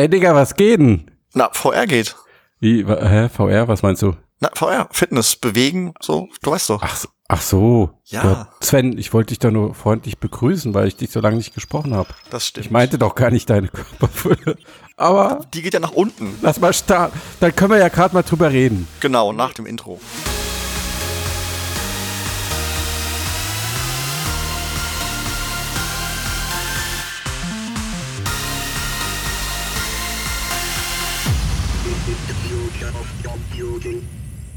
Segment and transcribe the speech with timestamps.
[0.00, 1.10] Ey, Digga, was geht denn?
[1.34, 2.16] Na, VR geht.
[2.58, 4.16] Wie, hä, VR, was meinst du?
[4.40, 6.80] Na, VR, Fitness, Bewegen, so, du weißt doch.
[6.82, 7.90] Ach, so- ach so.
[8.06, 8.48] Ja.
[8.62, 11.94] Sven, ich wollte dich doch nur freundlich begrüßen, weil ich dich so lange nicht gesprochen
[11.94, 12.08] habe.
[12.30, 12.64] Das stimmt.
[12.64, 14.56] Ich meinte doch gar nicht deine Körperfülle.
[14.96, 16.34] Aber die geht ja nach unten.
[16.40, 17.20] lass mal starten.
[17.40, 18.88] Dann können wir ja gerade mal drüber reden.
[19.00, 20.00] Genau, nach dem Intro.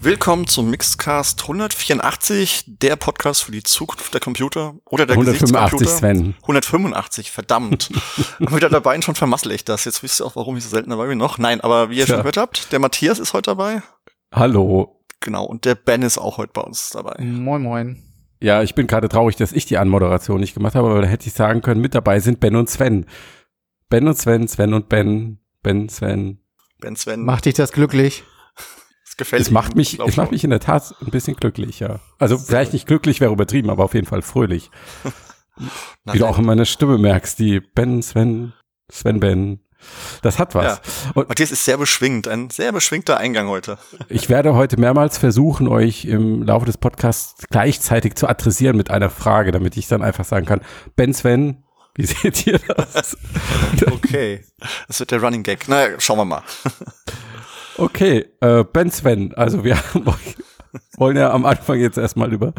[0.04, 5.98] Willkommen zum Mixcast 184, der Podcast für die Zukunft der Computer oder der 185, Gesichtscomputer.
[5.98, 6.36] Sven.
[6.42, 7.90] 185, verdammt.
[8.38, 9.86] Und wieder dabei und schon vermassel ich das.
[9.86, 11.38] Jetzt wisst ihr auch, warum ich so selten dabei bin noch.
[11.38, 12.16] Nein, aber wie ihr Tja.
[12.16, 13.82] schon gehört habt, der Matthias ist heute dabei.
[14.34, 15.00] Hallo.
[15.22, 17.24] Genau, und der Ben ist auch heute bei uns dabei.
[17.24, 18.04] Moin, moin.
[18.42, 21.28] Ja, ich bin gerade traurig, dass ich die Anmoderation nicht gemacht habe, aber da hätte
[21.28, 23.06] ich sagen können, mit dabei sind Ben und Sven.
[23.88, 26.40] Ben und Sven, Sven und Ben, Ben, Sven.
[26.82, 28.26] Ben Sven, Macht dich das glücklich?
[29.14, 31.80] Es gefällt Es macht mich, glaub es macht mich in der Tat ein bisschen glücklich,
[31.80, 32.00] ja.
[32.18, 34.72] Also vielleicht nicht glücklich wäre übertrieben, aber auf jeden Fall fröhlich.
[36.12, 38.54] Wie du auch in meiner Stimme merkst, die Ben, Sven,
[38.92, 39.60] Sven, Ben.
[40.24, 40.82] Das hat was.
[41.14, 43.78] Und Matthias ist sehr beschwingt, ein sehr beschwingter Eingang heute.
[44.10, 49.12] ich werde heute mehrmals versuchen, euch im Laufe des Podcasts gleichzeitig zu adressieren mit einer
[49.12, 50.62] Frage, damit ich dann einfach sagen kann,
[50.96, 51.64] Ben, Sven,
[51.96, 53.16] wie seht ihr das?
[53.92, 54.44] Okay,
[54.88, 55.66] das wird der Running Gag.
[55.68, 56.44] Na, naja, schauen wir mal.
[57.78, 59.78] Okay, äh, Ben Sven, also wir
[60.98, 62.54] wollen ja am Anfang jetzt erstmal über,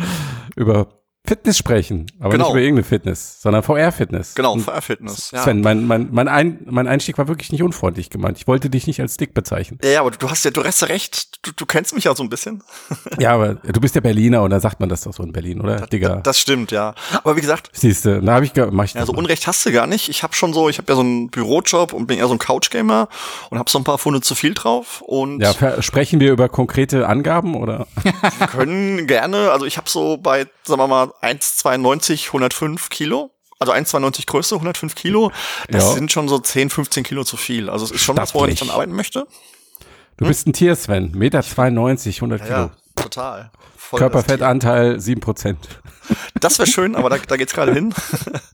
[0.57, 0.89] über
[1.27, 2.45] Fitness sprechen, aber Genau.
[2.45, 4.35] nicht über irgendeine Fitness, sondern VR-Fitness.
[4.35, 5.31] Genau, Und VR Fitness.
[5.31, 5.43] Ja.
[5.43, 8.37] Sven, mein, mein, mein, Ein, mein Einstieg war wirklich nicht unfreundlich gemeint.
[8.37, 9.79] Ich wollte dich nicht als dick bezeichnen.
[9.83, 11.39] Ja, ja, aber du hast ja, du hast ja recht.
[11.47, 12.63] Du, du kennst mich ja so ein bisschen.
[13.19, 15.61] Ja, aber du bist ja Berliner und da sagt man das doch so in Berlin,
[15.61, 15.87] oder?
[15.87, 16.17] Digga.
[16.17, 16.95] Das stimmt, ja.
[17.23, 19.21] Aber wie gesagt, Siehst du, da habe ich, mach ich ja, das so mal.
[19.21, 20.09] Unrecht hast du gar nicht.
[20.09, 22.39] Ich habe schon so, ich habe ja so einen Bürojob und bin eher so ein
[22.39, 23.09] Couch-Gamer
[23.51, 27.07] und habe so ein paar Funde zu viel drauf und Ja, sprechen wir über konkrete
[27.09, 27.87] Angaben oder?
[28.39, 33.31] wir können gerne, also ich habe so bei, sagen wir mal, 1,92, 105 Kilo.
[33.61, 35.31] Also 1,92 Größe, 105 Kilo.
[35.69, 35.93] Das Ja.
[35.93, 37.71] sind schon so 10, 15 Kilo zu viel.
[37.71, 38.69] Also es ist schon was, woran ich Stattlich.
[38.71, 39.27] dann arbeiten möchte.
[40.17, 41.13] Du bist ein Tier, Sven.
[41.13, 42.55] Meter 92, 100 Kilo.
[42.57, 43.51] Ja, total.
[43.77, 43.99] Voll.
[44.01, 45.57] Körperfettanteil 7%.
[46.41, 47.95] Das wäre schön, aber da, da geht's gerade hin.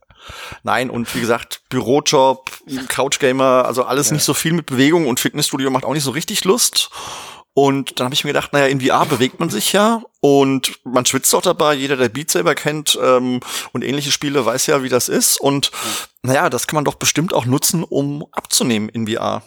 [0.63, 2.51] Nein, und wie gesagt, Bürojob,
[2.89, 6.45] Couchgamer, also alles nicht so viel mit Bewegung und Fitnessstudio macht auch nicht so richtig
[6.45, 6.91] Lust.
[7.53, 11.05] Und dann habe ich mir gedacht, naja, in VR bewegt man sich ja und man
[11.05, 11.75] schwitzt auch dabei.
[11.75, 13.41] Jeder, der Beat Saber kennt ähm,
[13.73, 15.41] und ähnliche Spiele, weiß ja, wie das ist.
[15.41, 15.73] Und
[16.23, 19.43] naja, das kann man doch bestimmt auch nutzen, um abzunehmen in VR.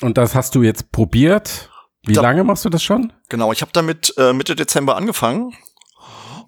[0.00, 1.68] Und das hast du jetzt probiert.
[2.04, 3.12] Wie Da- lange machst du das schon?
[3.28, 5.54] Genau, ich habe damit äh, Mitte Dezember angefangen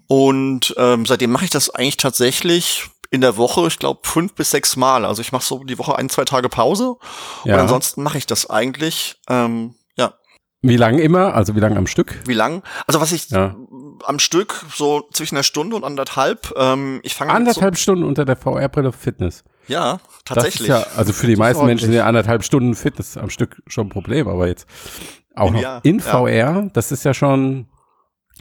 [0.07, 4.51] und ähm, seitdem mache ich das eigentlich tatsächlich in der Woche, ich glaube fünf bis
[4.51, 5.05] sechs Mal.
[5.05, 6.95] Also ich mache so die Woche ein, zwei Tage Pause
[7.43, 7.55] Ja.
[7.55, 9.17] und ansonsten mache ich das eigentlich.
[9.29, 9.75] Ähm,
[10.63, 11.33] Wie lange immer?
[11.33, 12.19] Also wie lange am Stück?
[12.25, 12.61] wie lang?
[12.87, 13.55] Also was ich Ja.
[14.05, 16.53] am Stück so zwischen einer Stunde und anderthalb.
[16.55, 19.43] Ähm, ich fange Anderthalb Stunden unter der VR-Brille Fitness.
[19.67, 20.61] So, ja, Das tatsächlich.
[20.61, 23.29] ist ja, also für die Das ist meisten Menschen sind ja anderthalb Stunden Fitness am
[23.29, 24.67] Stück schon ein Problem, aber jetzt
[25.35, 26.03] auch In noch VR, in ja.
[26.03, 27.67] VR, das ist ja schon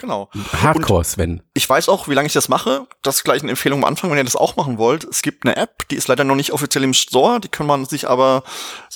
[0.00, 0.28] genau.
[0.62, 1.42] Hardcore, Sven.
[1.54, 2.86] Ich weiß auch, wie lange ich das mache.
[3.02, 5.04] Das ist gleich eine Empfehlung am Anfang, wenn ihr das auch machen wollt.
[5.04, 7.40] Es gibt eine App, die ist leider noch nicht offiziell im Store.
[7.40, 8.42] Die kann man sich aber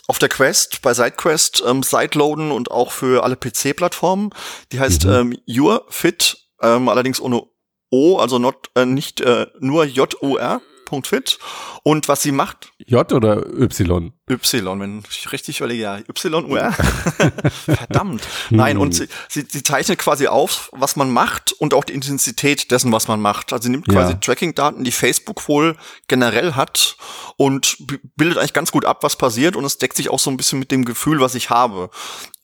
[0.08, 4.30] auf der Quest, bei SideQuest, ähm, sideloaden und auch für alle PC-Plattformen.
[4.72, 5.12] Die heißt Mhm.
[5.12, 7.42] ähm, Your Fit, ähm, allerdings ohne
[7.90, 10.60] O, also not, äh, nicht äh, nur J-O-R.
[11.06, 11.38] Fit.
[11.82, 14.12] Und was sie macht, J oder Y?
[14.30, 16.72] Y, wenn ich richtig überlege, ja, Y, U, R.
[17.64, 18.26] Verdammt.
[18.50, 22.70] Nein, und sie, sie, sie zeichnet quasi auf, was man macht und auch die Intensität
[22.70, 23.52] dessen, was man macht.
[23.52, 24.18] Also sie nimmt quasi Ja.
[24.18, 25.76] Tracking-Daten, die Facebook wohl
[26.08, 26.96] generell hat
[27.36, 27.76] und
[28.16, 30.58] bildet eigentlich ganz gut ab, was passiert und es deckt sich auch so ein bisschen
[30.58, 31.90] mit dem Gefühl, was ich habe.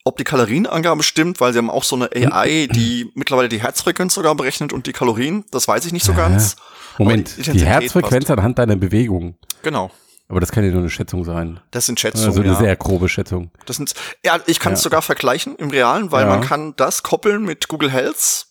[0.05, 4.15] Ob die Kalorienangabe stimmt, weil sie haben auch so eine AI, die mittlerweile die Herzfrequenz
[4.15, 6.57] sogar berechnet und die Kalorien, das weiß ich nicht so ganz.
[6.99, 9.37] Moment, die die, Herzfrequenz anhand deiner Bewegung.
[9.63, 9.91] Genau.
[10.29, 11.61] Aber das kann ja nur eine Schätzung sein.
[11.73, 12.29] Das sind Schätzungen.
[12.29, 12.59] Also eine ja.
[12.59, 13.51] sehr grobe Schätzung.
[13.67, 13.95] Das sind,
[14.25, 14.85] ja, ich kann es Ja.
[14.85, 16.31] sogar vergleichen im Realen, weil Ja.
[16.31, 18.47] man kann das koppeln mit Google Health.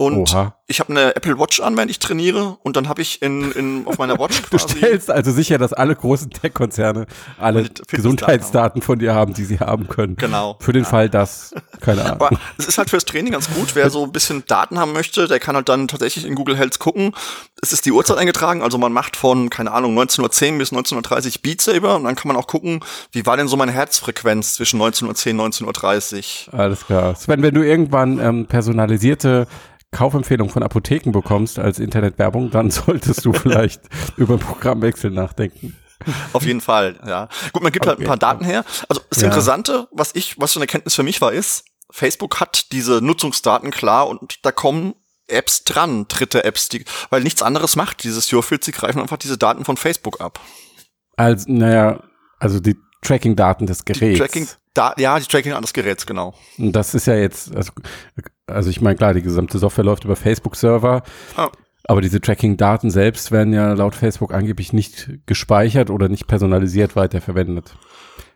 [0.00, 0.54] Und Oha.
[0.66, 3.86] ich habe eine Apple Watch an, wenn ich trainiere, und dann habe ich in, in
[3.86, 4.78] auf meiner Watch Du quasi.
[4.78, 7.04] stellst also sicher, dass alle großen Tech-Konzerne
[7.36, 10.16] alle Gesundheitsdaten von dir haben, die sie haben können.
[10.16, 10.56] Genau.
[10.60, 12.12] Für den Fall, dass, keine Ahnung.
[12.12, 13.74] Aber es ist halt fürs Training ganz gut.
[13.74, 16.78] Wer so ein bisschen Daten haben möchte, der kann halt dann tatsächlich in Google Health
[16.78, 17.12] gucken.
[17.60, 21.60] Es ist die Uhrzeit eingetragen, also man macht von, keine Ahnung, 19.10 bis 19.30 Beat
[21.60, 22.80] Saber und dann kann man auch gucken,
[23.12, 27.14] wie war denn so meine Herzfrequenz zwischen 19.10 und 19.30 Alles klar.
[27.16, 29.46] Sven, wenn du irgendwann ähm, personalisierte
[29.92, 33.82] Kaufempfehlungen von Apotheken bekommst als Internetwerbung, dann solltest du vielleicht
[34.16, 35.76] über Programmwechsel nachdenken.
[36.32, 37.28] Auf jeden Fall, ja.
[37.52, 37.90] Gut, man gibt okay.
[37.90, 38.64] halt ein paar Daten her.
[38.88, 39.26] Also das ja.
[39.28, 43.70] Interessante, was ich, was so eine Erkenntnis für mich war, ist, Facebook hat diese Nutzungsdaten
[43.70, 44.94] klar und da kommen
[45.26, 49.38] Apps dran, dritte Apps, die, weil nichts anderes macht dieses Yourfield, sie greifen einfach diese
[49.38, 50.40] Daten von Facebook ab.
[51.16, 52.02] Also, naja,
[52.38, 54.00] also die Tracking-Daten des Geräts.
[54.00, 56.34] Die Tracking da, ja, die Tracking des Geräts, genau.
[56.56, 57.72] Und das ist ja jetzt, also,
[58.50, 61.02] also ich meine, klar, die gesamte Software läuft über Facebook-Server.
[61.36, 61.50] Ah.
[61.84, 67.74] Aber diese Tracking-Daten selbst werden ja laut Facebook angeblich nicht gespeichert oder nicht personalisiert weiterverwendet.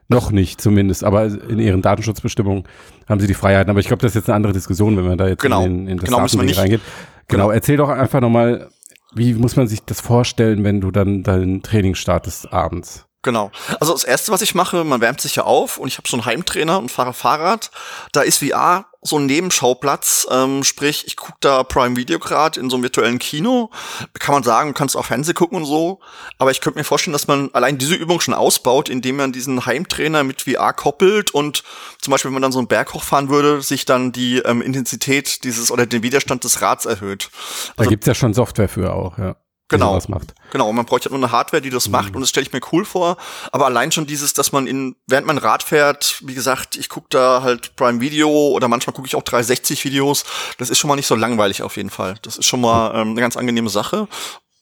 [0.08, 2.64] Noch nicht zumindest, aber in ihren Datenschutzbestimmungen
[3.08, 3.70] haben sie die Freiheiten.
[3.70, 5.64] Aber ich glaube, das ist jetzt eine andere Diskussion, wenn man da jetzt genau.
[5.64, 6.81] in, in das genau, Datending reingeht.
[7.28, 7.44] Genau.
[7.44, 8.69] genau, erzähl doch einfach nochmal,
[9.14, 13.06] wie muss man sich das vorstellen, wenn du dann dein Training startest abends?
[13.24, 13.50] Genau.
[13.80, 16.16] Also das erste, was ich mache, man wärmt sich ja auf und ich habe so
[16.16, 17.70] einen Heimtrainer und fahre Fahrrad.
[18.12, 22.70] Da ist VR so ein Nebenschauplatz, ähm, sprich, ich gucke da Prime Video gerade in
[22.70, 23.70] so einem virtuellen Kino.
[24.18, 26.00] Kann man sagen, du kannst auch Fernsehen gucken und so.
[26.38, 29.64] Aber ich könnte mir vorstellen, dass man allein diese Übung schon ausbaut, indem man diesen
[29.64, 31.64] Heimtrainer mit VR koppelt und
[32.00, 35.44] zum Beispiel, wenn man dann so einen Berg hochfahren würde, sich dann die ähm, Intensität
[35.44, 37.30] dieses oder den Widerstand des Rads erhöht.
[37.76, 39.36] Also, da gibt's ja schon Software für auch, ja
[39.69, 39.99] genau.
[40.08, 40.34] macht.
[40.52, 41.93] Genau, man bräuchte nur eine Hardware, die das mhm.
[41.93, 43.16] macht und das stelle ich mir cool vor.
[43.52, 47.06] Aber allein schon dieses, dass man in, während man Rad fährt, wie gesagt, ich gucke
[47.11, 50.25] da halt Prime Video oder manchmal gucke ich auch 360 Videos,
[50.58, 52.16] das ist schon mal nicht so langweilig auf jeden Fall.
[52.22, 54.08] Das ist schon mal ähm, eine ganz angenehme Sache.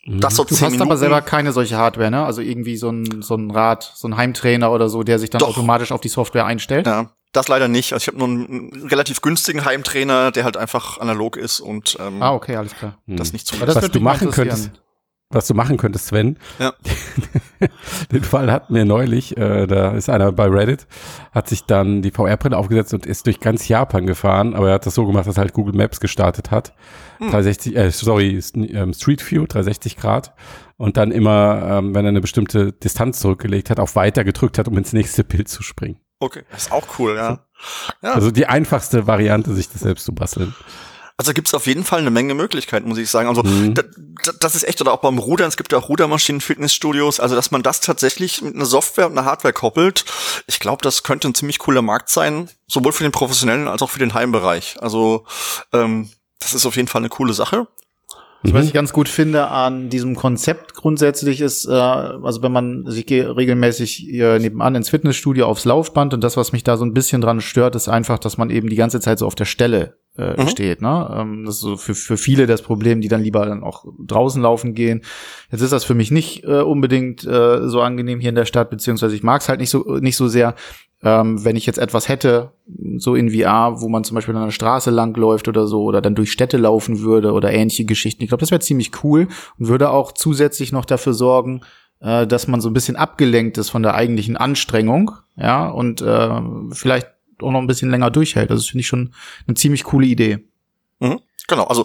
[0.04, 0.20] Mhm.
[0.20, 0.82] Das so du hast Minuten.
[0.82, 2.24] aber selber keine solche Hardware, ne?
[2.24, 5.40] Also irgendwie so ein, so ein Rad, so ein Heimtrainer oder so, der sich dann
[5.40, 5.50] Doch.
[5.50, 6.86] automatisch auf die Software einstellt.
[6.86, 7.92] Ja, das leider nicht.
[7.92, 12.22] Also ich habe nur einen relativ günstigen Heimtrainer, der halt einfach analog ist und ähm,
[12.22, 12.98] ah, okay, alles klar.
[13.06, 14.72] Das nicht zu Was du machen könntest,
[15.34, 16.38] was du machen könntest, Sven.
[16.58, 16.72] Ja.
[18.12, 20.86] Den Fall hatten wir neulich, äh, da ist einer bei Reddit,
[21.32, 24.86] hat sich dann die VR-Brille aufgesetzt und ist durch ganz Japan gefahren, aber er hat
[24.86, 26.74] das so gemacht, dass er halt Google Maps gestartet hat.
[27.18, 27.30] Hm.
[27.30, 30.34] 360, äh, sorry, ähm, Street View, 360 Grad.
[30.76, 34.66] Und dann immer, ähm, wenn er eine bestimmte Distanz zurückgelegt hat, auf Weiter gedrückt hat,
[34.66, 35.98] um ins nächste Bild zu springen.
[36.18, 37.40] Okay, das ist auch cool, ja.
[38.02, 38.12] ja.
[38.12, 40.54] Also die einfachste Variante, sich das selbst zu basteln.
[41.16, 43.28] Also gibt's auf jeden Fall eine Menge Möglichkeiten, muss ich sagen.
[43.28, 43.74] Also mhm.
[43.74, 43.82] da,
[44.40, 47.50] das ist echt, oder auch beim Rudern, es gibt ja auch Rudermaschinen, Fitnessstudios, also dass
[47.50, 50.04] man das tatsächlich mit einer Software und einer Hardware koppelt,
[50.46, 53.90] ich glaube, das könnte ein ziemlich cooler Markt sein, sowohl für den professionellen als auch
[53.90, 54.76] für den Heimbereich.
[54.80, 55.24] Also
[55.72, 57.68] ähm, das ist auf jeden Fall eine coole Sache.
[58.44, 62.82] Also, was ich ganz gut finde an diesem Konzept grundsätzlich ist, äh, also wenn man,
[62.86, 66.76] also ich gehe regelmäßig hier nebenan ins Fitnessstudio aufs Laufband und das, was mich da
[66.76, 69.36] so ein bisschen dran stört, ist einfach, dass man eben die ganze Zeit so auf
[69.36, 70.48] der Stelle äh, mhm.
[70.48, 70.82] steht.
[70.82, 71.14] Ne?
[71.16, 74.42] Ähm, das ist so für, für viele das Problem, die dann lieber dann auch draußen
[74.42, 75.02] laufen gehen.
[75.50, 78.70] Jetzt ist das für mich nicht äh, unbedingt äh, so angenehm hier in der Stadt,
[78.70, 80.54] beziehungsweise ich mag es halt nicht so nicht so sehr.
[81.04, 82.52] Ähm, wenn ich jetzt etwas hätte,
[82.96, 86.14] so in VR, wo man zum Beispiel an einer Straße langläuft oder so, oder dann
[86.14, 89.26] durch Städte laufen würde oder ähnliche Geschichten, ich glaube, das wäre ziemlich cool
[89.58, 91.62] und würde auch zusätzlich noch dafür sorgen,
[91.98, 96.40] äh, dass man so ein bisschen abgelenkt ist von der eigentlichen Anstrengung, ja, und äh,
[96.70, 97.08] vielleicht
[97.42, 98.50] auch noch ein bisschen länger durchhält.
[98.50, 99.14] Also das finde ich schon
[99.46, 100.38] eine ziemlich coole Idee.
[101.00, 101.84] Mhm, genau, also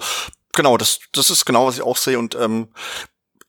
[0.54, 2.19] genau, das, das ist genau, was ich auch sehe.
[2.19, 2.68] Und ähm,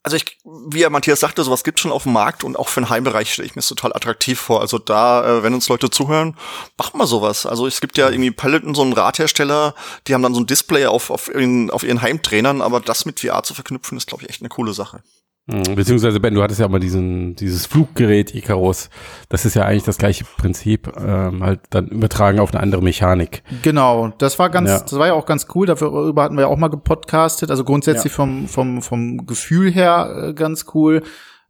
[0.03, 2.81] also ich, wie ja Matthias sagte, sowas gibt schon auf dem Markt und auch für
[2.81, 4.61] den Heimbereich stelle ich mir das total attraktiv vor.
[4.61, 6.37] Also da, äh, wenn uns Leute zuhören,
[6.79, 7.45] macht mal sowas.
[7.45, 9.75] Also es gibt ja irgendwie Peloton, so einen Radhersteller,
[10.07, 13.21] die haben dann so ein Display auf, auf, ihren, auf ihren Heimtrainern, aber das mit
[13.21, 15.03] VR zu verknüpfen, ist, glaube ich, echt eine coole Sache.
[15.49, 15.75] Mhm.
[15.75, 18.91] Beziehungsweise, Ben, du hattest ja mal diesen, dieses Fluggerät Icarus.
[19.31, 23.43] Das ist ja eigentlich das gleiche Prinzip, ähm, halt dann übertragen auf eine andere Mechanik.
[23.63, 24.81] Genau, das war ganz, ja.
[24.81, 25.67] das war ja auch ganz cool.
[25.67, 27.51] Dafür hatten wir ja auch mal gepodcastet.
[27.51, 28.17] Also grundsätzlich ja.
[28.17, 31.03] vom, vom, vom Gefühl her äh, ganz cool.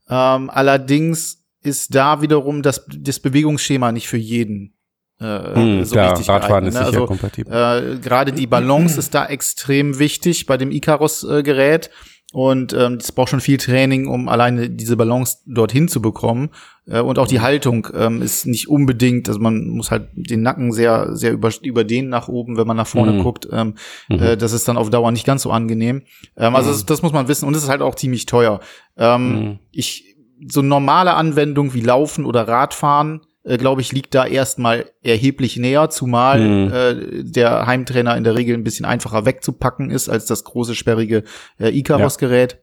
[0.09, 4.75] Ähm, allerdings ist da wiederum das, das Bewegungsschema nicht für jeden
[5.21, 6.87] äh, hm, so ja, richtig Radfahren geeignet, ist ne?
[6.87, 7.53] sicher also, kompatibel.
[7.53, 11.87] Äh, Gerade die Balance ist da extrem wichtig bei dem Icarus-Gerät.
[11.87, 16.51] Äh, und ähm, es braucht schon viel Training, um alleine diese Balance dorthin zu bekommen.
[16.87, 20.73] Äh, und auch die Haltung ähm, ist nicht unbedingt, also man muss halt den Nacken
[20.73, 23.23] sehr, sehr über, überdehnen nach oben, wenn man nach vorne mhm.
[23.23, 23.49] guckt.
[23.51, 23.77] Ähm,
[24.11, 24.19] mhm.
[24.21, 26.03] äh, das ist dann auf Dauer nicht ganz so angenehm.
[26.37, 26.75] Ähm, also mhm.
[26.75, 28.61] das, das, muss man wissen und es ist halt auch ziemlich teuer.
[28.99, 29.59] Ähm, mhm.
[29.73, 30.17] Ich
[30.47, 35.91] so normale Anwendung wie Laufen oder Radfahren äh, glaube ich, liegt da erstmal erheblich näher,
[35.91, 36.73] zumal mhm.
[36.73, 41.25] äh, der Heimtrainer in der Regel ein bisschen einfacher wegzupacken ist als das große sperrige
[41.59, 42.59] äh, Icarus-Gerät.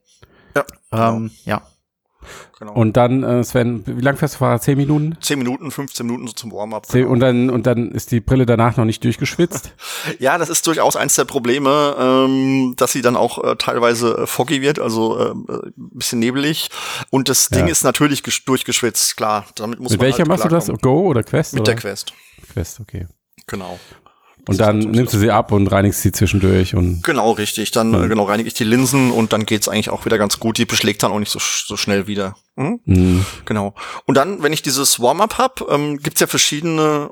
[0.55, 0.63] Ja.
[0.91, 1.57] Ähm, genau.
[1.57, 1.61] ja.
[2.59, 2.73] Genau.
[2.73, 4.63] Und dann, äh, Sven, wie lang fährst du Fahrrad?
[4.63, 5.17] Zehn Minuten?
[5.21, 6.87] Zehn Minuten, 15 Minuten so zum Warm-up.
[6.89, 7.09] Genau.
[7.09, 9.73] Und dann und dann ist die Brille danach noch nicht durchgeschwitzt?
[10.19, 14.27] ja, das ist durchaus eins der Probleme, ähm, dass sie dann auch äh, teilweise äh,
[14.27, 16.69] foggy wird, also äh, ein bisschen nebelig.
[17.09, 17.71] Und das Ding ja.
[17.71, 19.45] ist natürlich durchgeschwitzt, klar.
[19.55, 20.67] Damit muss Mit man welcher halt machst du das?
[20.81, 21.53] Go oder Quest?
[21.53, 21.73] Mit oder?
[21.73, 22.13] der Quest.
[22.53, 23.07] Quest, okay.
[23.47, 23.79] Genau.
[24.47, 27.03] Und dann nimmst du sie ab und reinigst sie zwischendurch und.
[27.03, 27.71] Genau, richtig.
[27.71, 28.09] Dann mhm.
[28.09, 30.57] genau reinige ich die Linsen und dann geht's eigentlich auch wieder ganz gut.
[30.57, 32.35] Die beschlägt dann auch nicht so, so schnell wieder.
[32.55, 32.79] Mhm?
[32.85, 33.25] Mhm.
[33.45, 33.73] Genau.
[34.05, 37.11] Und dann, wenn ich dieses Warm-up hab, ähm, gibt's ja verschiedene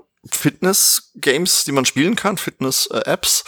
[1.13, 3.43] Fitness-Games, die man spielen kann, Fitness-Apps,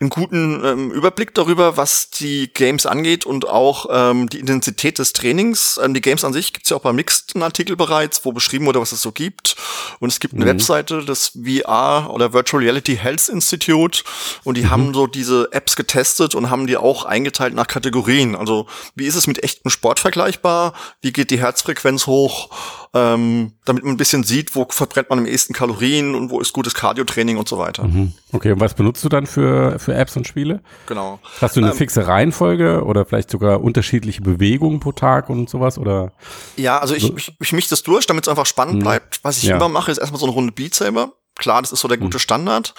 [0.00, 5.12] einen guten ähm, Überblick darüber, was die Games angeht und auch ähm, die Intensität des
[5.12, 5.78] Trainings.
[5.82, 8.80] Ähm, die Games an sich gibt's ja auch bei Mixed Artikel bereits, wo beschrieben wurde,
[8.80, 9.56] was es so gibt.
[9.98, 10.50] Und es gibt eine mhm.
[10.50, 14.02] Webseite des VR oder Virtual Reality Health Institute
[14.44, 14.70] und die mhm.
[14.70, 18.34] haben so diese Apps getestet und haben die auch eingeteilt nach Kategorien.
[18.34, 20.74] Also wie ist es mit echtem Sport vergleichbar?
[21.00, 22.50] Wie geht die Herzfrequenz hoch?
[22.92, 26.52] ähm, damit man ein bisschen sieht, wo verbrennt man am ehesten Kalorien und wo ist
[26.52, 26.74] gutes
[27.10, 27.84] Cardiotraining und so weiter.
[27.84, 28.12] Mhm.
[28.32, 30.60] Okay, und was benutzt du dann für, für Apps und Spiele?
[30.86, 31.18] Genau.
[31.40, 35.78] Hast du eine ähm, fixe Reihenfolge oder vielleicht sogar unterschiedliche Bewegungen pro Tag und sowas?
[35.78, 36.12] Oder?
[36.56, 38.80] Ja, also ich, ich, ich mich das durch, damit es einfach spannend mhm.
[38.80, 39.20] bleibt.
[39.22, 39.56] Was ich ja.
[39.56, 41.12] immer mache, ist erstmal so eine Runde Beat Saber.
[41.36, 42.20] Klar, das ist so der gute mhm.
[42.20, 42.74] Standard.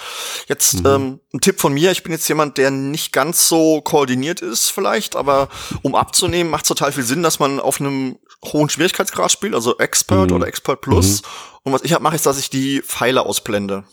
[0.46, 0.86] Jetzt mhm.
[0.86, 4.70] ähm, ein Tipp von mir, ich bin jetzt jemand, der nicht ganz so koordiniert ist
[4.70, 5.48] vielleicht, aber
[5.82, 9.78] um abzunehmen, macht es total viel Sinn, dass man auf einem hohen Schwierigkeitsgrad spielt, also
[9.78, 10.36] Expert mhm.
[10.36, 11.22] oder Expert Plus.
[11.22, 11.26] Mhm.
[11.64, 13.84] Und was ich halt mache, ist, dass ich die Pfeile ausblende.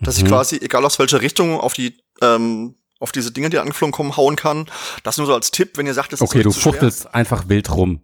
[0.00, 0.28] Dass ich mhm.
[0.28, 4.36] quasi, egal aus welcher Richtung, auf die ähm, auf diese Dinge, die angeflogen kommen, hauen
[4.36, 4.66] kann.
[5.02, 7.48] Das nur so als Tipp, wenn ihr sagt, das okay, ist Okay, du fuchtelst einfach
[7.48, 8.02] wild rum.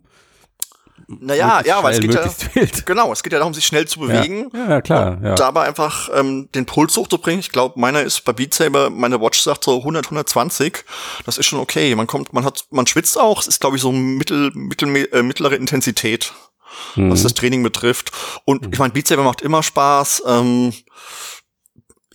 [1.08, 2.84] Naja, ja, weil es geht ja, wild.
[2.86, 4.50] genau, es geht ja darum, sich schnell zu bewegen.
[4.52, 5.18] Ja, ja klar.
[5.22, 5.34] Ja.
[5.36, 7.38] Dabei einfach ähm, den Puls hochzubringen.
[7.38, 10.84] Ich glaube, meiner ist bei Beat Saber, meine Watch sagt so 100, 120.
[11.24, 11.94] Das ist schon okay.
[11.94, 13.40] Man kommt, man hat, man schwitzt auch.
[13.40, 16.32] Es ist, glaube ich, so mittel, mittel, äh, mittlere Intensität,
[16.96, 17.12] mhm.
[17.12, 18.10] was das Training betrifft.
[18.44, 20.24] Und ich meine, Beat Saber macht immer Spaß.
[20.26, 20.72] Ähm,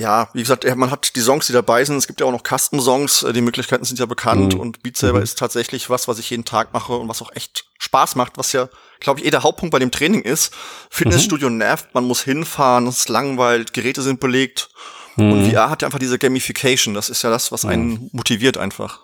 [0.01, 1.97] ja, wie gesagt, man hat die Songs, die dabei sind.
[1.97, 3.23] Es gibt ja auch noch Custom-Songs.
[3.23, 4.55] Äh, die Möglichkeiten sind ja bekannt.
[4.55, 4.59] Mhm.
[4.59, 5.23] Und Beat Saber mhm.
[5.23, 8.51] ist tatsächlich was, was ich jeden Tag mache und was auch echt Spaß macht, was
[8.51, 8.67] ja,
[8.99, 10.53] glaube ich, eh der Hauptpunkt bei dem Training ist.
[10.89, 11.57] Fitnessstudio mhm.
[11.57, 14.69] nervt, man muss hinfahren, es ist langweilig, Geräte sind belegt.
[15.17, 15.31] Mhm.
[15.31, 16.95] Und VR hat ja einfach diese Gamification.
[16.95, 18.99] Das ist ja das, was einen motiviert einfach.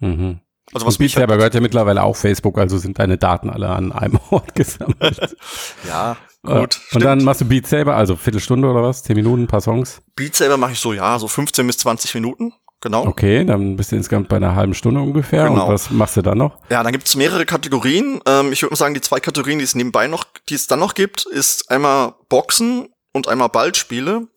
[0.00, 0.40] Mhm.
[0.72, 3.92] Also was mich selber gehört ja mittlerweile auch Facebook, also sind deine Daten alle an
[3.92, 5.36] einem Ort gesammelt.
[5.88, 6.54] ja, gut.
[6.54, 7.04] Und stimmt.
[7.04, 9.02] dann machst du Beat Saber, also Viertelstunde oder was?
[9.02, 10.02] Zehn Minuten, ein paar Songs?
[10.16, 12.52] Beat Saber mache ich so, ja, so 15 bis 20 Minuten.
[12.80, 13.06] Genau.
[13.06, 15.48] Okay, dann bist du insgesamt bei einer halben Stunde ungefähr.
[15.48, 15.66] Genau.
[15.66, 16.58] Und was machst du dann noch?
[16.70, 18.20] Ja, dann gibt es mehrere Kategorien.
[18.24, 20.78] Ähm, ich würde mal sagen, die zwei Kategorien, die es nebenbei noch, die es dann
[20.78, 24.28] noch gibt, ist einmal Boxen und einmal Ballspiele.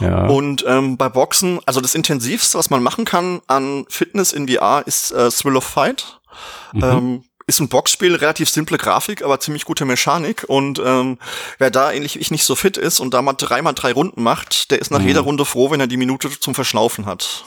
[0.00, 0.26] Ja.
[0.26, 4.82] Und ähm, bei Boxen, also das intensivste, was man machen kann an Fitness in VR,
[4.86, 6.20] ist äh, Thrill of Fight.
[6.72, 6.82] Mhm.
[6.82, 10.44] Ähm, ist ein Boxspiel, relativ simple Grafik, aber ziemlich gute Mechanik.
[10.46, 11.18] Und ähm,
[11.58, 14.22] wer da ähnlich wie ich nicht so fit ist und da mal dreimal drei Runden
[14.22, 15.08] macht, der ist nach mhm.
[15.08, 17.44] jeder Runde froh, wenn er die Minute zum Verschnaufen hat.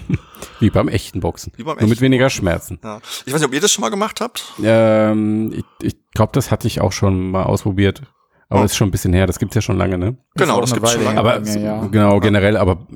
[0.60, 1.52] wie beim echten Boxen.
[1.56, 2.78] Wie beim Nur echten mit weniger Schmerzen.
[2.84, 3.00] Ja.
[3.24, 4.52] Ich weiß nicht, ob ihr das schon mal gemacht habt.
[4.62, 8.02] Ähm, ich ich glaube, das hatte ich auch schon mal ausprobiert.
[8.50, 8.62] Aber oh.
[8.62, 10.16] das ist schon ein bisschen her, das gibt's ja schon lange, ne?
[10.34, 11.18] Genau, das gibt's schon lange.
[11.18, 11.86] Aber mehr, ja.
[11.86, 12.86] genau, generell, aber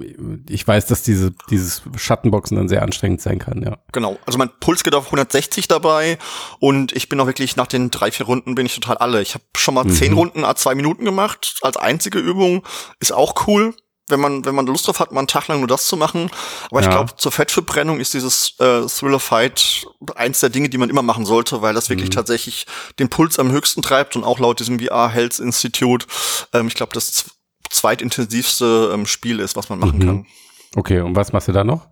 [0.49, 3.77] ich weiß, dass diese, dieses Schattenboxen dann sehr anstrengend sein kann, ja.
[3.93, 6.17] Genau, also mein Puls geht auf 160 dabei
[6.59, 9.21] und ich bin auch wirklich nach den drei, vier Runden bin ich total alle.
[9.21, 9.91] Ich habe schon mal mhm.
[9.91, 12.63] zehn Runden a zwei Minuten gemacht, als einzige Übung,
[12.99, 13.75] ist auch cool
[14.13, 16.31] wenn man, wenn man Lust drauf hat, mal einen Tag lang nur das zu machen.
[16.71, 16.87] Aber ja.
[16.87, 21.03] ich glaube, zur Fettverbrennung ist dieses äh, Thriller Fight eins der Dinge, die man immer
[21.03, 22.15] machen sollte, weil das wirklich mhm.
[22.15, 22.67] tatsächlich
[23.01, 26.07] den Puls am höchsten treibt und auch laut diesem VR Health Institute,
[26.53, 27.25] ähm, ich glaube, das
[27.71, 30.07] zweitintensivste ähm, Spiel ist, was man machen mhm.
[30.07, 30.27] kann.
[30.77, 31.89] Okay, und was machst du da noch?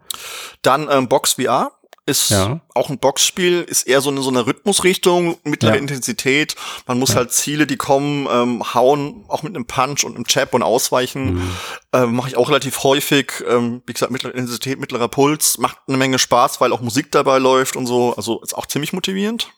[0.62, 1.72] Dann ähm, Box VR
[2.06, 2.60] ist ja.
[2.74, 5.78] auch ein Boxspiel, ist eher so eine, so eine Rhythmusrichtung, mittlere ja.
[5.78, 6.56] Intensität.
[6.86, 7.16] Man muss ja.
[7.16, 11.34] halt Ziele, die kommen, ähm, hauen, auch mit einem Punch und einem Chap und ausweichen.
[11.34, 11.50] Mhm.
[11.92, 13.32] Ähm, Mache ich auch relativ häufig.
[13.48, 15.58] Ähm, wie gesagt, mittlere Intensität, mittlerer Puls.
[15.58, 18.14] Macht eine Menge Spaß, weil auch Musik dabei läuft und so.
[18.16, 19.52] Also ist auch ziemlich motivierend.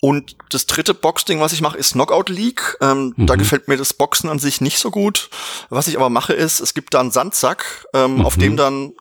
[0.00, 2.76] Und das dritte Boxding, was ich mache, ist Knockout League.
[2.82, 3.26] Ähm, mhm.
[3.26, 5.30] Da gefällt mir das Boxen an sich nicht so gut.
[5.70, 8.26] Was ich aber mache, ist, es gibt da einen Sandsack, ähm, mhm.
[8.26, 8.92] auf dem dann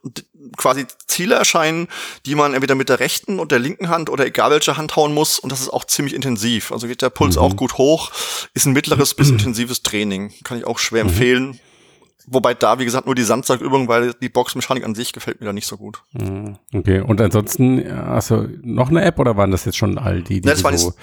[0.56, 1.90] quasi Ziele erscheinen,
[2.26, 5.14] die man entweder mit der rechten und der linken Hand oder egal welcher Hand hauen
[5.14, 5.38] muss.
[5.38, 6.72] Und das ist auch ziemlich intensiv.
[6.72, 7.42] Also geht der Puls mhm.
[7.42, 8.12] auch gut hoch.
[8.54, 10.34] Ist ein mittleres bis intensives Training.
[10.46, 11.10] Kann ich auch schwer mhm.
[11.10, 11.60] empfehlen.
[12.28, 15.54] Wobei da, wie gesagt, nur die Sandsackübung, weil die Boxmechanik an sich gefällt mir da
[15.54, 16.02] nicht so gut.
[16.14, 16.58] Mhm.
[16.74, 20.42] Okay, und ansonsten, hast du noch eine App oder waren das jetzt schon all die,
[20.42, 20.94] die das, so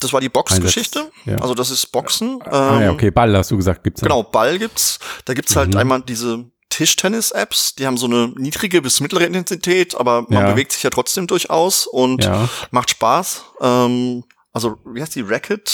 [0.00, 1.10] das war die Boxgeschichte.
[1.24, 1.38] Ja.
[1.38, 2.38] Also das ist Boxen.
[2.44, 4.00] Ah, ja, ähm, okay, Ball hast du gesagt, gibt's.
[4.00, 4.98] Genau, Ball gibt's.
[5.24, 5.78] Da gibt's halt mhm.
[5.78, 10.50] einmal diese Tischtennis-Apps, die haben so eine niedrige bis mittlere Intensität, aber man ja.
[10.52, 12.48] bewegt sich ja trotzdem durchaus und ja.
[12.70, 13.44] macht Spaß.
[13.60, 15.22] Ähm, also, wie heißt die?
[15.22, 15.70] Racket?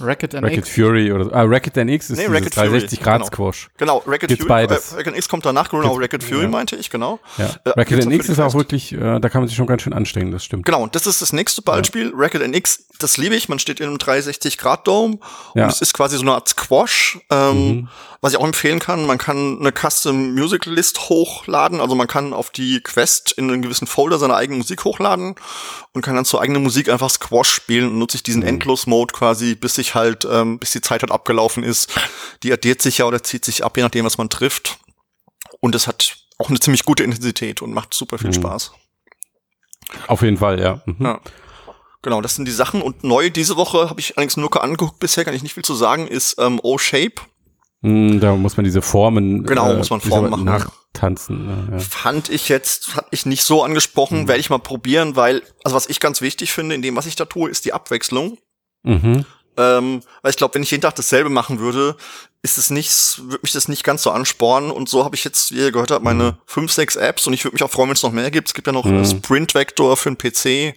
[0.00, 0.42] Racket NX.
[0.44, 3.26] Racket Fury oder ah, Racket NX ist nee, Racket 360 Grad genau.
[3.26, 3.68] Squash.
[3.76, 4.48] Genau, Racket Gibt's Fury.
[4.48, 4.92] Beides.
[4.92, 6.48] Äh, Racket NX kommt danach, genau, Racket Fury ja.
[6.48, 7.18] meinte ich, genau.
[7.38, 7.50] Ja.
[7.64, 10.32] Äh, Racket NX ist auch wirklich, äh, da kann man sich schon ganz schön anstrengen,
[10.32, 10.66] das stimmt.
[10.66, 12.10] Genau, und das ist das nächste Ballspiel.
[12.10, 12.12] Ja.
[12.16, 13.48] Racket NX, das liebe ich.
[13.48, 15.18] Man steht in einem 360 Grad Dome
[15.54, 15.64] ja.
[15.64, 17.18] und es ist quasi so eine Art Squash.
[17.30, 17.88] Ähm, mhm.
[18.20, 22.32] Was ich auch empfehlen kann, man kann eine Custom Music List hochladen, also man kann
[22.32, 25.36] auf die Quest in einen gewissen Folder seine eigene Musik hochladen
[25.92, 28.48] und kann dann zur eigenen Musik einfach Squash spielen und nutze ich diesen mhm.
[28.48, 31.92] Endlos-Mode quasi, bis sich halt, ähm, bis die Zeit halt abgelaufen ist.
[32.42, 34.78] Die addiert sich ja oder zieht sich ab, je nachdem, was man trifft.
[35.60, 38.34] Und es hat auch eine ziemlich gute Intensität und macht super viel mhm.
[38.34, 38.72] Spaß.
[40.08, 40.82] Auf jeden Fall, ja.
[40.84, 40.96] Mhm.
[41.00, 41.20] ja.
[42.02, 42.82] Genau, das sind die Sachen.
[42.82, 45.74] Und neu diese Woche habe ich allerdings nur angeguckt bisher, kann ich nicht viel zu
[45.74, 47.14] sagen, ist ähm, O-Shape.
[47.82, 49.44] Hm, da muss man diese Formen.
[49.44, 50.44] Genau, äh, muss man Formen machen.
[50.44, 51.46] Nachtanzen.
[51.46, 51.78] Ne, ja.
[51.78, 54.28] Fand ich jetzt, fand ich nicht so angesprochen, mhm.
[54.28, 57.16] werde ich mal probieren, weil, also was ich ganz wichtig finde in dem, was ich
[57.16, 58.38] da tue, ist die Abwechslung.
[58.82, 59.24] Mhm.
[59.56, 61.96] Ähm, weil ich glaube, wenn ich jeden Tag dasselbe machen würde,
[62.42, 64.70] ist es nichts, würde mich das nicht ganz so anspornen.
[64.70, 66.36] Und so habe ich jetzt, wie ihr gehört habt, meine mhm.
[66.46, 68.48] fünf, sechs Apps und ich würde mich auch freuen, wenn es noch mehr gibt.
[68.48, 69.04] Es gibt ja noch mhm.
[69.04, 70.76] Sprint Vector für den PC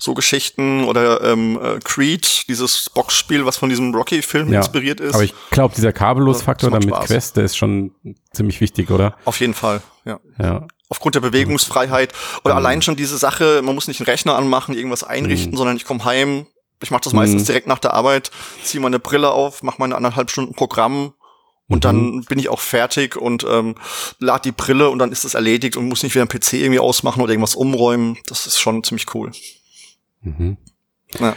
[0.00, 5.14] so Geschichten oder ähm, äh, Creed, dieses Boxspiel, was von diesem Rocky-Film ja, inspiriert ist.
[5.14, 7.92] Aber ich glaube, dieser Kabellos-Faktor dann mit Quest, der ist schon
[8.32, 9.16] ziemlich wichtig, oder?
[9.24, 10.20] Auf jeden Fall, ja.
[10.38, 10.66] ja.
[10.88, 12.12] Aufgrund der Bewegungsfreiheit
[12.44, 12.58] oder mhm.
[12.58, 15.56] allein schon diese Sache, man muss nicht einen Rechner anmachen, irgendwas einrichten, mhm.
[15.56, 16.46] sondern ich komme heim,
[16.82, 17.46] ich mache das meistens mhm.
[17.46, 18.30] direkt nach der Arbeit,
[18.62, 21.14] ziehe meine Brille auf, mache meine anderthalb Stunden Programm
[21.68, 22.24] und dann mhm.
[22.24, 23.74] bin ich auch fertig und ähm,
[24.18, 26.80] lade die Brille und dann ist es erledigt und muss nicht wieder ein PC irgendwie
[26.80, 28.16] ausmachen oder irgendwas umräumen.
[28.26, 29.32] Das ist schon ziemlich cool.
[30.22, 30.56] Mhm.
[31.18, 31.36] Ja.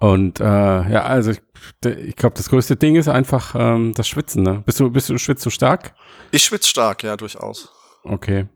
[0.00, 1.40] Und äh, ja, also ich,
[1.86, 4.42] ich glaube, das größte Ding ist einfach ähm, das Schwitzen.
[4.42, 4.62] Ne?
[4.66, 5.94] Bist du, bist du schwitzt du stark?
[6.32, 7.72] Ich schwitze stark, ja, durchaus.
[8.02, 8.48] Okay.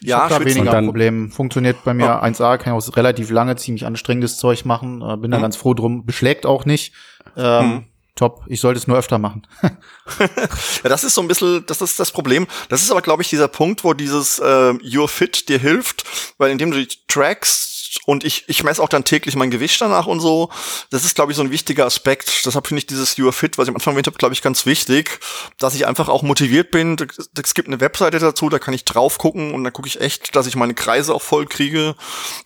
[0.00, 1.30] Ich ja, da weniger dann, Problem.
[1.30, 2.24] Funktioniert bei mir oh.
[2.24, 5.02] 1A, kann ich auch relativ lange ziemlich anstrengendes Zeug machen.
[5.02, 5.42] Äh, bin da mhm.
[5.42, 6.04] ganz froh drum.
[6.04, 6.92] Beschlägt auch nicht.
[7.36, 7.84] Ähm, mhm.
[8.16, 8.42] Top.
[8.48, 9.46] Ich sollte es nur öfter machen.
[9.62, 12.46] ja, das ist so ein bisschen, das ist das Problem.
[12.68, 16.04] Das ist aber, glaube ich, dieser Punkt, wo dieses äh, Your Fit dir hilft,
[16.36, 17.69] weil indem du die Tracks
[18.06, 20.50] und ich, ich messe auch dann täglich mein Gewicht danach und so.
[20.90, 22.46] Das ist, glaube ich, so ein wichtiger Aspekt.
[22.46, 24.42] Deshalb finde ich dieses You are Fit, was ich am Anfang erwähnt habe, glaube ich,
[24.42, 25.20] ganz wichtig,
[25.58, 26.96] dass ich einfach auch motiviert bin.
[27.40, 30.36] Es gibt eine Webseite dazu, da kann ich drauf gucken und dann gucke ich echt,
[30.36, 31.96] dass ich meine Kreise auch voll kriege,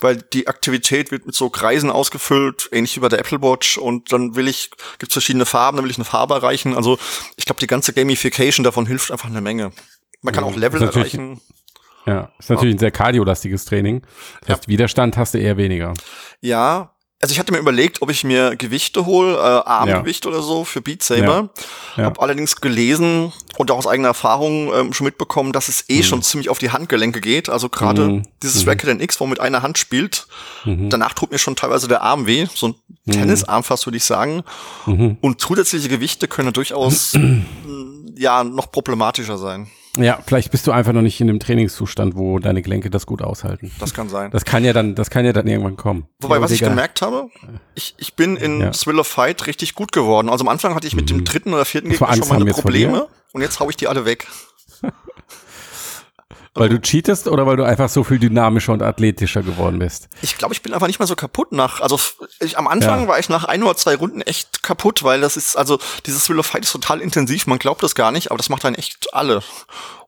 [0.01, 4.13] weil die Aktivität wird mit so Kreisen ausgefüllt, ähnlich wie bei der Apple Watch und
[4.13, 6.75] dann will ich, gibt es verschiedene Farben, dann will ich eine Farbe erreichen.
[6.75, 6.99] Also
[7.37, 9.73] ich glaube, die ganze Gamification davon hilft einfach eine Menge.
[10.23, 11.41] Man kann auch Level erreichen.
[12.07, 14.03] Ja, ist natürlich ein sehr kardiolastiges Training.
[14.41, 14.69] Das heißt, ja.
[14.69, 15.95] Widerstand hast du eher weniger.
[16.41, 20.31] Ja, also ich hatte mir überlegt, ob ich mir Gewichte hole, äh, Armgewicht ja.
[20.31, 21.49] oder so für Beat Saber.
[21.97, 22.03] Ja.
[22.03, 22.05] Ja.
[22.05, 26.03] Hab allerdings gelesen und auch aus eigener Erfahrung ähm, schon mitbekommen, dass es eh mhm.
[26.03, 27.49] schon ziemlich auf die Handgelenke geht.
[27.49, 28.23] Also gerade mhm.
[28.43, 28.69] dieses mhm.
[28.69, 30.27] Racket X, wo man mit einer Hand spielt,
[30.67, 30.91] mhm.
[30.91, 32.75] danach tut mir schon teilweise der Arm weh, so ein
[33.07, 33.13] mhm.
[33.13, 34.43] Tennisarm fast würde ich sagen.
[34.85, 35.17] Mhm.
[35.23, 37.17] Und zusätzliche Gewichte können durchaus
[38.17, 39.69] ja noch problematischer sein.
[39.97, 43.23] Ja, vielleicht bist du einfach noch nicht in dem Trainingszustand, wo deine Gelenke das gut
[43.23, 43.71] aushalten.
[43.79, 44.31] Das kann sein.
[44.31, 46.07] Das kann ja dann, das kann ja dann irgendwann kommen.
[46.21, 47.29] Wobei, was ich gemerkt habe,
[47.75, 48.71] ich, ich bin in ja.
[48.71, 50.29] Thrill of Fight richtig gut geworden.
[50.29, 51.19] Also am Anfang hatte ich mit mhm.
[51.19, 54.27] dem dritten oder vierten Gegner schon meine Probleme und jetzt hau ich die alle weg.
[56.57, 60.09] Weil du cheatest oder weil du einfach so viel dynamischer und athletischer geworden bist?
[60.23, 61.81] Ich glaube, ich bin einfach nicht mehr so kaputt nach.
[61.81, 61.99] Also
[62.39, 63.09] ich, am Anfang ja.
[63.09, 66.39] war ich nach ein oder zwei Runden echt kaputt, weil das ist, also dieses Will
[66.39, 69.13] of Fight ist total intensiv, man glaubt das gar nicht, aber das macht dann echt
[69.13, 69.43] alle.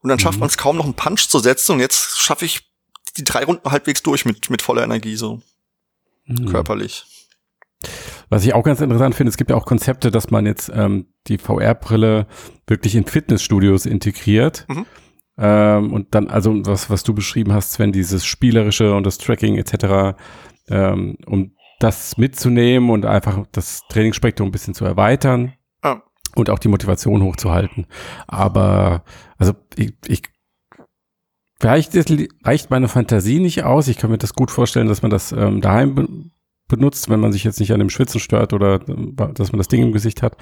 [0.01, 0.41] Und dann schafft mhm.
[0.41, 2.71] man es kaum noch einen Punch zu setzen und jetzt schaffe ich
[3.17, 5.41] die drei Runden halbwegs durch mit, mit voller Energie, so
[6.27, 6.49] mhm.
[6.49, 7.05] körperlich.
[8.29, 11.07] Was ich auch ganz interessant finde, es gibt ja auch Konzepte, dass man jetzt ähm,
[11.27, 12.25] die VR-Brille
[12.67, 14.65] wirklich in Fitnessstudios integriert.
[14.69, 14.85] Mhm
[15.37, 19.57] ähm, und dann, also was, was du beschrieben hast, Sven, dieses Spielerische und das Tracking
[19.57, 20.17] etc.,
[20.69, 26.01] ähm, um das mitzunehmen und einfach das Trainingsspektrum ein bisschen zu erweitern ah.
[26.35, 27.85] und auch die Motivation hochzuhalten.
[28.25, 29.03] Aber
[29.37, 30.23] also ich, ich
[31.59, 31.93] vielleicht
[32.43, 33.87] reicht meine Fantasie nicht aus.
[33.87, 36.07] Ich kann mir das gut vorstellen, dass man das ähm, daheim be
[36.69, 39.69] benutzt, wenn man sich jetzt nicht an dem Schwitzen stört oder äh, dass man das
[39.69, 40.35] Ding im Gesicht hat.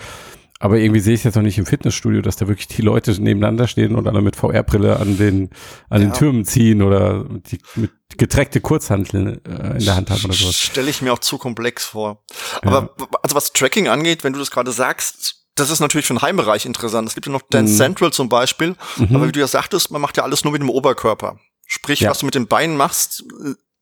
[0.66, 3.68] Aber irgendwie sehe ich jetzt noch nicht im Fitnessstudio, dass da wirklich die Leute nebeneinander
[3.68, 5.52] stehen und alle mit VR-Brille an den,
[5.92, 6.08] an ja.
[6.08, 10.58] den Türmen ziehen oder die, mit getreckte Kurzhanteln äh, in der Hand haben oder sowas.
[10.58, 12.24] Stelle ich mir auch zu komplex vor.
[12.64, 13.08] Aber ja.
[13.22, 16.66] also was Tracking angeht, wenn du das gerade sagst, das ist natürlich für den Heimbereich
[16.66, 17.08] interessant.
[17.08, 17.78] Es gibt ja noch Dance mhm.
[17.78, 18.76] Central zum Beispiel.
[18.98, 19.16] Mhm.
[19.16, 21.38] Aber wie du ja sagtest, man macht ja alles nur mit dem Oberkörper.
[21.68, 22.10] Sprich, ja.
[22.10, 23.24] was du mit den Beinen machst,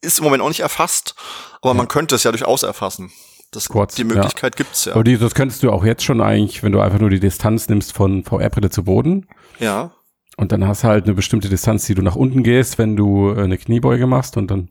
[0.01, 1.15] ist im Moment auch nicht erfasst.
[1.61, 3.09] Aber man könnte es ja durchaus erfassen.
[3.53, 4.57] Das, Squats, die Möglichkeit ja.
[4.57, 4.93] gibt's ja.
[4.93, 7.69] Aber die, das könntest du auch jetzt schon eigentlich, wenn du einfach nur die Distanz
[7.69, 9.27] nimmst von VR-Brille zu Boden.
[9.59, 9.91] Ja.
[10.37, 13.31] Und dann hast du halt eine bestimmte Distanz, die du nach unten gehst, wenn du
[13.31, 14.69] äh, eine Kniebeuge machst und dann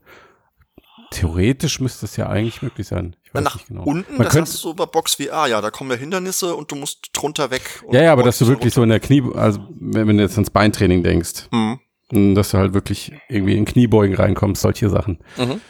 [1.13, 3.15] theoretisch müsste es ja eigentlich möglich sein.
[3.23, 3.85] Ich weiß nach nicht genau.
[3.85, 6.71] unten, Man das hast du so bei Box VR, ja, da kommen ja Hindernisse und
[6.73, 7.85] du musst drunter weg.
[7.91, 10.51] Ja, ja, aber dass du wirklich so in der Knie, also wenn du jetzt ans
[10.51, 12.35] Beintraining denkst, mhm.
[12.35, 15.19] dass du halt wirklich irgendwie in Kniebeugen reinkommst, solche Sachen.
[15.37, 15.61] Mhm.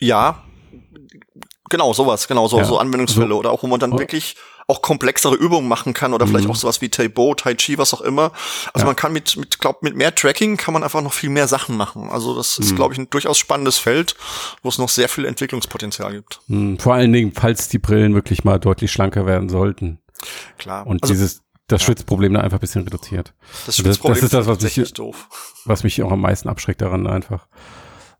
[0.00, 0.45] Ja,
[1.68, 2.64] genau, sowas, genau, so, ja.
[2.64, 3.38] so Anwendungsfälle so.
[3.38, 3.98] oder auch, wo man dann oh.
[3.98, 4.36] wirklich
[4.68, 6.30] auch komplexere Übungen machen kann oder mhm.
[6.30, 8.32] vielleicht auch sowas wie Taibo, Tai Chi, was auch immer.
[8.72, 8.86] Also ja.
[8.86, 11.76] man kann mit, mit, glaub, mit mehr Tracking kann man einfach noch viel mehr Sachen
[11.76, 12.10] machen.
[12.10, 12.76] Also das ist, mhm.
[12.76, 14.16] glaube ich, ein durchaus spannendes Feld,
[14.62, 16.40] wo es noch sehr viel Entwicklungspotenzial gibt.
[16.48, 16.78] Mhm.
[16.78, 20.00] Vor allen Dingen, falls die Brillen wirklich mal deutlich schlanker werden sollten.
[20.58, 20.86] Klar.
[20.86, 21.86] Und also, dieses, das ja.
[21.86, 23.34] Schwitzproblem da einfach ein bisschen reduziert.
[23.66, 25.28] Das, das, das ist das, was mich, doof.
[25.64, 27.46] was mich auch am meisten abschreckt daran einfach.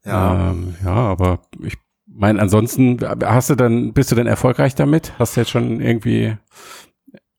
[0.05, 0.51] Ja.
[0.51, 1.77] Ähm, ja, aber ich
[2.19, 5.13] mein, ansonsten hast du dann, bist du denn erfolgreich damit?
[5.19, 6.37] Hast du jetzt schon irgendwie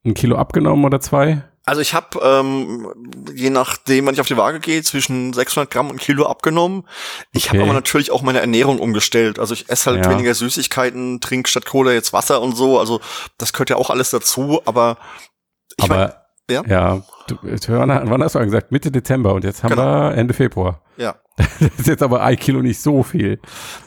[0.06, 1.44] ein Kilo abgenommen oder zwei?
[1.66, 2.88] Also ich habe, ähm,
[3.36, 6.84] je nachdem, wann ich auf die Waage gehe, zwischen 600 Gramm und Kilo abgenommen.
[7.34, 7.58] Ich okay.
[7.58, 9.38] habe aber natürlich auch meine Ernährung umgestellt.
[9.38, 10.12] Also ich esse halt ja.
[10.12, 12.80] weniger Süßigkeiten, trinke statt Cola jetzt Wasser und so.
[12.80, 13.02] Also
[13.38, 14.62] das gehört ja auch alles dazu.
[14.64, 14.98] Aber
[15.76, 16.16] ich aber
[16.48, 18.72] mein, ja, ja du, wann hast du gesagt?
[18.72, 19.84] Mitte Dezember und jetzt haben genau.
[19.84, 20.82] wir Ende Februar.
[20.96, 21.16] Ja.
[21.60, 23.40] Das ist jetzt aber ein Kilo nicht so viel.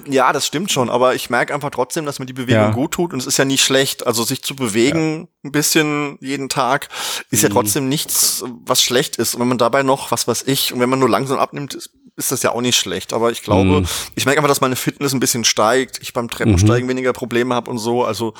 [0.06, 2.70] Ja, das stimmt schon, aber ich merke einfach trotzdem, dass mir die Bewegung ja.
[2.70, 4.06] gut tut und es ist ja nicht schlecht.
[4.06, 5.48] Also sich zu bewegen ja.
[5.48, 6.88] ein bisschen jeden Tag
[7.30, 7.48] ist mhm.
[7.48, 9.34] ja trotzdem nichts, was schlecht ist.
[9.34, 11.90] Und wenn man dabei noch, was weiß ich, und wenn man nur langsam abnimmt, ist,
[12.16, 13.12] ist das ja auch nicht schlecht.
[13.12, 13.86] Aber ich glaube, mhm.
[14.14, 16.90] ich merke einfach, dass meine Fitness ein bisschen steigt, ich beim Treppensteigen mhm.
[16.90, 18.04] weniger Probleme habe und so.
[18.04, 18.34] Also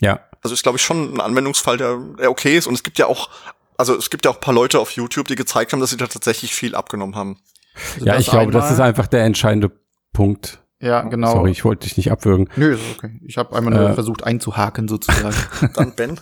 [0.00, 0.20] ja.
[0.42, 2.66] Also ist, glaube ich, schon ein Anwendungsfall, der, der okay ist.
[2.66, 3.28] Und es gibt ja auch,
[3.76, 5.96] also es gibt ja auch ein paar Leute auf YouTube, die gezeigt haben, dass sie
[5.96, 7.38] da tatsächlich viel abgenommen haben.
[7.94, 9.70] Also ja, ich glaube, das ist einfach der entscheidende
[10.12, 10.62] Punkt.
[10.80, 11.32] Ja, genau.
[11.32, 12.48] Sorry, ich wollte dich nicht abwürgen.
[12.54, 13.18] Nö, ist okay.
[13.26, 15.34] Ich habe einmal nur äh, versucht einzuhaken sozusagen.
[15.74, 16.20] Dann Ben.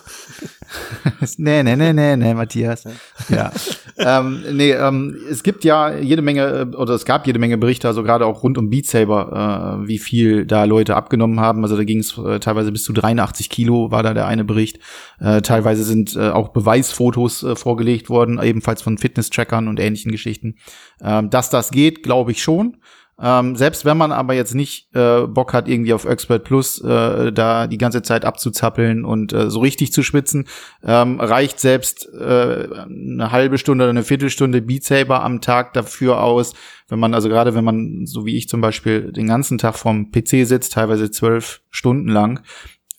[1.37, 2.85] nee, nee, nee, nee, nee, Matthias.
[3.29, 3.53] Ja.
[3.99, 7.87] ähm, nee, ähm, es gibt ja jede Menge, äh, oder es gab jede Menge Berichte,
[7.87, 11.62] also gerade auch rund um Beat Saber, äh, wie viel da Leute abgenommen haben.
[11.62, 14.79] Also da ging es äh, teilweise bis zu 83 Kilo, war da der eine Bericht.
[15.21, 20.57] Äh, teilweise sind äh, auch Beweisfotos äh, vorgelegt worden, ebenfalls von Fitness-Trackern und ähnlichen Geschichten.
[21.03, 22.79] Ähm, dass das geht, glaube ich schon.
[23.20, 27.33] Ähm, selbst wenn man aber jetzt nicht äh, Bock hat, irgendwie auf Expert Plus äh,
[27.33, 30.46] da die ganze Zeit abzuzappeln und äh, so richtig zu schwitzen,
[30.85, 36.22] ähm, reicht selbst äh, eine halbe Stunde oder eine Viertelstunde Beat Saber am Tag dafür
[36.22, 36.52] aus,
[36.88, 40.11] wenn man, also gerade wenn man, so wie ich zum Beispiel, den ganzen Tag vorm
[40.11, 42.40] PC sitzt, teilweise zwölf Stunden lang,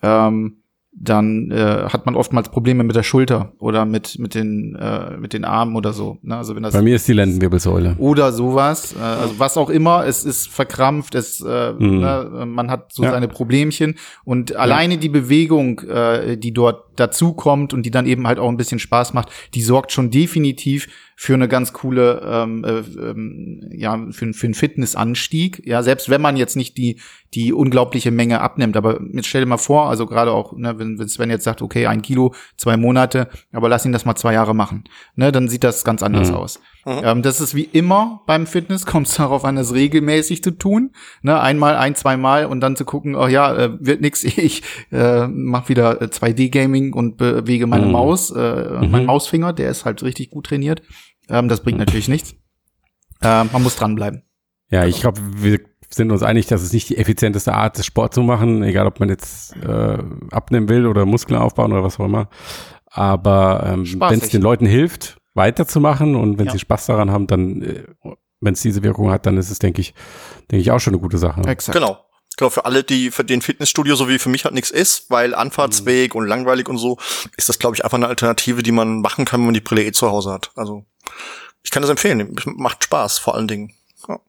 [0.02, 0.64] ähm,
[1.00, 5.34] dann äh, hat man oftmals Probleme mit der Schulter oder mit mit den äh, mit
[5.34, 6.18] den Armen oder so.
[6.24, 6.36] Ne?
[6.36, 8.96] Also wenn das bei mir ist die Lendenwirbelsäule oder sowas.
[8.98, 12.00] Äh, also was auch immer, es ist verkrampft, es äh, mhm.
[12.00, 12.46] ne?
[12.48, 13.12] man hat so ja.
[13.12, 14.58] seine Problemchen und ja.
[14.58, 18.80] alleine die Bewegung, äh, die dort dazukommt und die dann eben halt auch ein bisschen
[18.80, 20.88] Spaß macht, die sorgt schon definitiv
[21.20, 22.78] für eine ganz coole, ähm, äh,
[23.10, 25.64] ähm, ja, für, für einen Fitnessanstieg.
[25.66, 27.00] Ja, selbst wenn man jetzt nicht die,
[27.34, 28.78] die unglaubliche Menge abnimmt.
[28.78, 31.64] Aber jetzt stell dir mal vor, also gerade auch, ne, wenn, wenn Sven jetzt sagt,
[31.64, 34.84] okay, ein Kilo, zwei Monate, aber lass ihn das mal zwei Jahre machen.
[35.16, 36.36] Ne, dann sieht das ganz anders mhm.
[36.36, 36.60] aus.
[36.86, 37.02] Mhm.
[37.04, 40.92] Ähm, das ist wie immer beim Fitness, kommt es darauf an, das regelmäßig zu tun.
[41.24, 45.28] Ne, einmal, ein, zweimal und dann zu gucken, oh ja, äh, wird nix, ich äh,
[45.28, 47.92] mach wieder 2D-Gaming und bewege meine mhm.
[47.92, 48.92] Maus, äh, mhm.
[48.92, 50.82] mein Mausfinger, der ist halt richtig gut trainiert.
[51.30, 52.36] Ähm, das bringt natürlich nichts.
[53.22, 54.24] Ähm, man muss dranbleiben.
[54.70, 58.14] Ja, ich glaube, wir sind uns einig, dass es nicht die effizienteste Art ist, Sport
[58.14, 59.98] zu machen, egal ob man jetzt äh,
[60.32, 62.30] abnehmen will oder Muskeln aufbauen oder was auch immer.
[62.86, 66.52] Aber ähm, wenn es den Leuten hilft, weiterzumachen und wenn ja.
[66.52, 67.84] sie Spaß daran haben, dann, äh,
[68.42, 69.94] wenn es diese Wirkung hat, dann ist es, denke ich,
[70.52, 71.42] denke ich auch schon eine gute Sache.
[71.42, 71.78] Exakt.
[71.78, 71.98] Genau.
[72.38, 75.34] Genau, für alle, die für den Fitnessstudio so wie für mich halt nichts ist, weil
[75.34, 76.22] Anfahrtsweg mhm.
[76.22, 76.98] und langweilig und so,
[77.36, 79.84] ist das, glaube ich, einfach eine Alternative, die man machen kann, wenn man die Brille
[79.84, 80.52] eh zu Hause hat.
[80.56, 80.86] Also
[81.64, 82.36] ich kann das empfehlen.
[82.46, 83.74] Macht Spaß, vor allen Dingen.
[84.08, 84.20] Ja.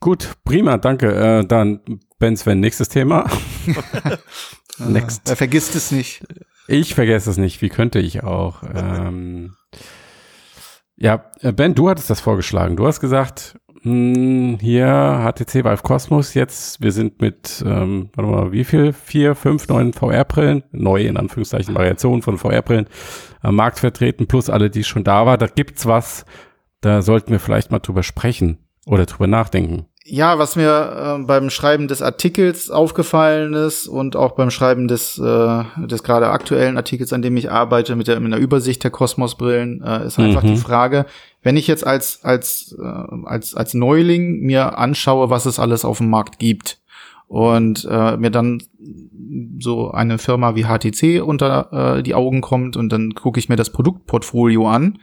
[0.00, 1.14] Gut, prima, danke.
[1.14, 1.80] Äh, dann
[2.18, 3.30] Ben Sven, nächstes Thema.
[4.78, 5.30] Next.
[5.30, 6.24] Er vergisst es nicht.
[6.66, 7.62] Ich vergesse es nicht.
[7.62, 8.64] Wie könnte ich auch?
[8.74, 9.56] ähm,
[10.96, 12.76] ja, äh, Ben, du hattest das vorgeschlagen.
[12.76, 18.62] Du hast gesagt, hier HTC Vive Cosmos jetzt, wir sind mit, ähm, warte mal, wie
[18.62, 18.92] viel?
[18.92, 22.86] Vier, fünf neuen VR-Brillen, neue in Anführungszeichen Variationen von VR-Brillen
[23.40, 25.36] am Markt vertreten, plus alle, die schon da war.
[25.36, 26.24] Da gibt's was,
[26.80, 29.86] da sollten wir vielleicht mal drüber sprechen oder drüber nachdenken.
[30.04, 35.16] Ja, was mir äh, beim Schreiben des Artikels aufgefallen ist und auch beim Schreiben des,
[35.16, 38.90] äh, des gerade aktuellen Artikels, an dem ich arbeite, mit der, mit der Übersicht der
[38.90, 40.48] Kosmosbrillen, äh, ist einfach mhm.
[40.48, 41.06] die Frage,
[41.42, 45.98] wenn ich jetzt als, als, äh, als, als Neuling mir anschaue, was es alles auf
[45.98, 46.80] dem Markt gibt
[47.28, 48.60] und äh, mir dann
[49.60, 53.56] so eine Firma wie HTC unter äh, die Augen kommt und dann gucke ich mir
[53.56, 54.98] das Produktportfolio an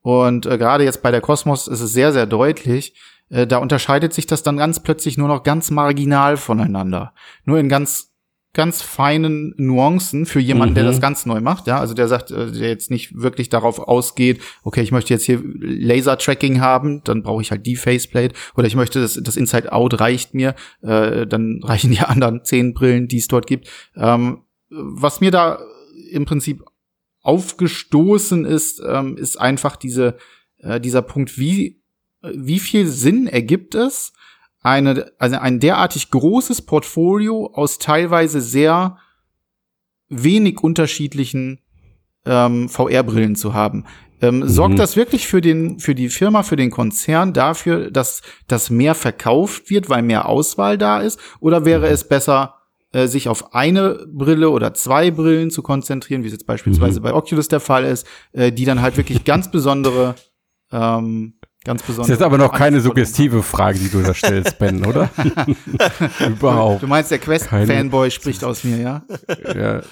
[0.00, 2.94] und äh, gerade jetzt bei der Kosmos ist es sehr, sehr deutlich,
[3.30, 7.14] äh, da unterscheidet sich das dann ganz plötzlich nur noch ganz marginal voneinander.
[7.44, 8.08] Nur in ganz
[8.54, 10.76] ganz feinen Nuancen für jemanden, mhm.
[10.76, 13.78] der das ganz neu macht, ja, also der sagt, äh, der jetzt nicht wirklich darauf
[13.78, 18.66] ausgeht, okay, ich möchte jetzt hier Laser-Tracking haben, dann brauche ich halt die Faceplate oder
[18.66, 23.18] ich möchte das, das Inside-Out reicht mir, äh, dann reichen die anderen zehn Brillen, die
[23.18, 23.68] es dort gibt.
[23.94, 25.60] Ähm, was mir da
[26.10, 26.64] im Prinzip
[27.22, 30.16] aufgestoßen ist, ähm, ist einfach diese,
[30.58, 31.77] äh, dieser Punkt, wie,
[32.22, 34.12] wie viel Sinn ergibt es,
[34.62, 38.98] eine, also ein derartig großes Portfolio aus teilweise sehr
[40.08, 41.60] wenig unterschiedlichen
[42.24, 43.84] ähm, VR-Brillen zu haben.
[44.20, 44.48] Ähm, mhm.
[44.48, 48.94] Sorgt das wirklich für den, für die Firma, für den Konzern dafür, dass das mehr
[48.94, 51.20] verkauft wird, weil mehr Auswahl da ist?
[51.40, 51.92] Oder wäre mhm.
[51.92, 52.54] es besser,
[52.92, 57.04] äh, sich auf eine Brille oder zwei Brillen zu konzentrieren, wie es jetzt beispielsweise mhm.
[57.04, 60.16] bei Oculus der Fall ist, äh, die dann halt wirklich ganz besondere
[60.72, 61.37] ähm,
[61.68, 62.06] Ganz besonders.
[62.06, 65.10] Das ist jetzt aber noch keine suggestive Frage, die du da stellst, Ben, oder?
[66.26, 66.82] Überhaupt.
[66.82, 69.02] Du meinst, der Quest-Fanboy spricht aus mir, ja?
[69.54, 69.82] ja.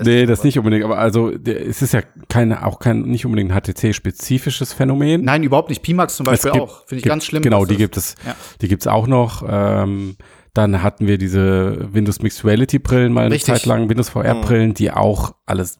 [0.00, 3.52] Nee, das nicht unbedingt, aber also der, es ist ja keine, auch kein nicht unbedingt
[3.52, 5.22] ein HTC-spezifisches Phänomen.
[5.22, 5.82] Nein, überhaupt nicht.
[5.82, 6.86] Pimax zum Beispiel gibt, auch.
[6.86, 7.42] Finde ich gibt, ganz schlimm.
[7.42, 8.34] Genau, die gibt es, ja.
[8.62, 9.44] die gibt's auch noch.
[9.46, 10.16] Ähm,
[10.54, 13.52] dann hatten wir diese Windows Mixed Reality Brillen mal eine Richtig.
[13.52, 14.74] Zeit lang, Windows VR Brillen, mhm.
[14.74, 15.78] die auch alles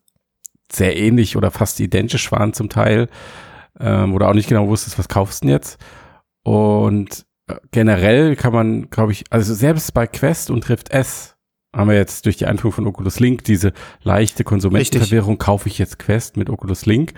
[0.71, 3.09] sehr ähnlich oder fast identisch waren zum Teil
[3.81, 5.79] ähm, oder auch nicht genau wusstest, was kaufst du denn jetzt.
[6.45, 11.37] Und äh, generell kann man, glaube ich, also selbst bei Quest und Rift S
[11.75, 15.99] haben wir jetzt durch die Einführung von Oculus Link diese leichte Konsumentenverwirrung, kaufe ich jetzt
[15.99, 17.15] Quest mit Oculus Link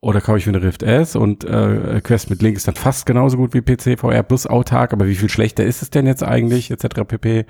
[0.00, 3.04] oder kaufe ich mir eine Rift S und äh, Quest mit Link ist dann fast
[3.04, 6.22] genauso gut wie PC VR plus autark, aber wie viel schlechter ist es denn jetzt
[6.22, 7.02] eigentlich, etc.
[7.06, 7.46] pp.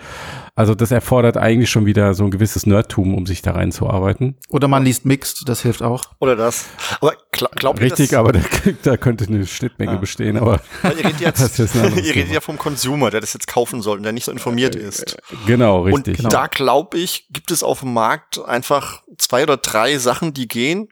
[0.55, 4.37] Also das erfordert eigentlich schon wieder so ein gewisses Nerdtum, um sich da reinzuarbeiten.
[4.49, 6.05] Oder man liest Mixed, das hilft auch.
[6.21, 6.67] Oder das.
[7.03, 8.41] Aber glaub Richtig, aber da,
[8.83, 9.99] da, könnte eine Schnittmenge ja.
[9.99, 13.83] bestehen, aber Weil ihr redet, jetzt, ihr redet ja vom Consumer, der das jetzt kaufen
[13.83, 15.19] soll und der nicht so informiert äh, ist.
[15.47, 16.15] Genau, richtig.
[16.15, 16.29] Und genau.
[16.31, 20.89] da glaube ich, gibt es auf dem Markt einfach zwei oder drei Sachen, die gehen,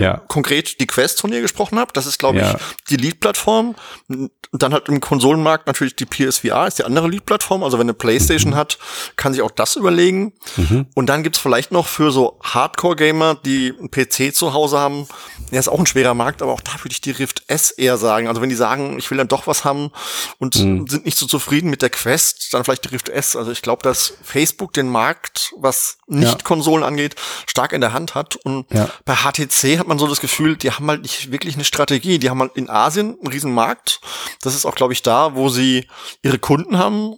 [0.00, 0.22] ja.
[0.28, 1.92] konkret die Quest, von ihr gesprochen habe.
[1.92, 2.52] Das ist, glaube ja.
[2.52, 3.74] ich, die Lead-Plattform.
[4.08, 7.62] Und dann halt im Konsolenmarkt natürlich die PSVR ist die andere Lead-Plattform.
[7.62, 8.56] Also wenn eine Playstation mhm.
[8.56, 8.78] hat,
[9.16, 10.32] kann sich auch das überlegen.
[10.56, 10.86] Mhm.
[10.94, 15.06] Und dann gibt's vielleicht noch für so Hardcore-Gamer, die einen PC zu Hause haben,
[15.50, 17.96] ja, ist auch ein schwerer Markt, aber auch da würde ich die Rift S eher
[17.96, 18.28] sagen.
[18.28, 19.90] Also wenn die sagen, ich will dann doch was haben
[20.38, 20.86] und mhm.
[20.86, 23.36] sind nicht so zufrieden mit der Quest, dann vielleicht die Rift S.
[23.36, 27.14] Also ich glaube, dass Facebook den Markt, was nicht Konsolen angeht,
[27.46, 28.36] stark in der Hand hat.
[28.36, 28.88] Und ja.
[29.04, 32.18] bei HTC hat man so das Gefühl, die haben halt nicht wirklich eine Strategie.
[32.18, 34.00] Die haben halt in Asien einen riesen Markt.
[34.40, 35.86] Das ist auch, glaube ich, da, wo sie
[36.22, 37.14] ihre Kunden haben.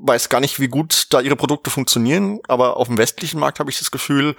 [0.00, 3.70] Weiß gar nicht, wie gut da ihre Produkte funktionieren, aber auf dem westlichen Markt habe
[3.70, 4.36] ich das Gefühl,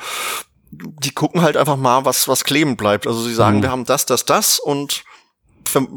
[0.71, 3.07] die gucken halt einfach mal, was, was kleben bleibt.
[3.07, 3.63] Also sie sagen, mhm.
[3.63, 5.03] wir haben das, das, das und